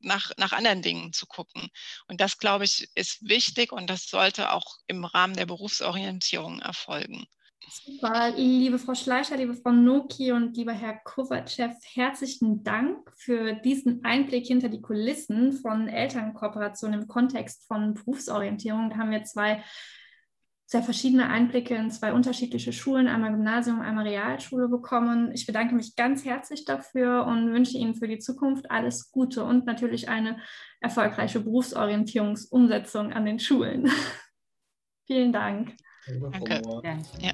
nach, 0.00 0.30
nach 0.36 0.52
anderen 0.52 0.82
Dingen 0.82 1.12
zu 1.12 1.26
gucken. 1.26 1.68
Und 2.08 2.20
das, 2.20 2.38
glaube 2.38 2.64
ich, 2.64 2.88
ist 2.94 3.28
wichtig 3.28 3.72
und 3.72 3.88
das 3.88 4.06
sollte 4.08 4.52
auch 4.52 4.76
im 4.86 5.04
Rahmen 5.04 5.34
der 5.36 5.46
Berufsorientierung 5.46 6.60
erfolgen. 6.60 7.26
Super, 7.68 8.32
liebe 8.36 8.78
Frau 8.78 8.94
Schleicher, 8.94 9.36
liebe 9.36 9.54
Frau 9.54 9.72
Noki 9.72 10.30
und 10.30 10.56
lieber 10.56 10.72
Herr 10.72 11.00
Kovacev, 11.02 11.74
herzlichen 11.94 12.62
Dank 12.62 13.10
für 13.16 13.54
diesen 13.54 14.04
Einblick 14.04 14.46
hinter 14.46 14.68
die 14.68 14.80
Kulissen 14.80 15.52
von 15.52 15.88
Elternkooperation 15.88 16.92
im 16.92 17.08
Kontext 17.08 17.66
von 17.66 17.94
Berufsorientierung. 17.94 18.90
Da 18.90 18.98
haben 18.98 19.10
wir 19.10 19.24
zwei 19.24 19.64
sehr 20.66 20.82
verschiedene 20.82 21.28
Einblicke 21.28 21.74
in 21.74 21.90
zwei 21.90 22.12
unterschiedliche 22.12 22.72
Schulen, 22.72 23.08
einmal 23.08 23.32
Gymnasium, 23.32 23.80
einmal 23.80 24.06
Realschule 24.06 24.68
bekommen. 24.68 25.32
Ich 25.32 25.46
bedanke 25.46 25.74
mich 25.74 25.96
ganz 25.96 26.24
herzlich 26.24 26.64
dafür 26.64 27.26
und 27.26 27.52
wünsche 27.52 27.78
Ihnen 27.78 27.96
für 27.96 28.06
die 28.06 28.20
Zukunft 28.20 28.70
alles 28.70 29.10
Gute 29.10 29.44
und 29.44 29.66
natürlich 29.66 30.08
eine 30.08 30.38
erfolgreiche 30.80 31.40
Berufsorientierungsumsetzung 31.40 33.12
an 33.12 33.24
den 33.24 33.40
Schulen. 33.40 33.90
Vielen 35.06 35.32
Dank. 35.32 35.74
Okay. 36.08 36.60
Yeah. 36.84 36.98
yeah. 37.18 37.32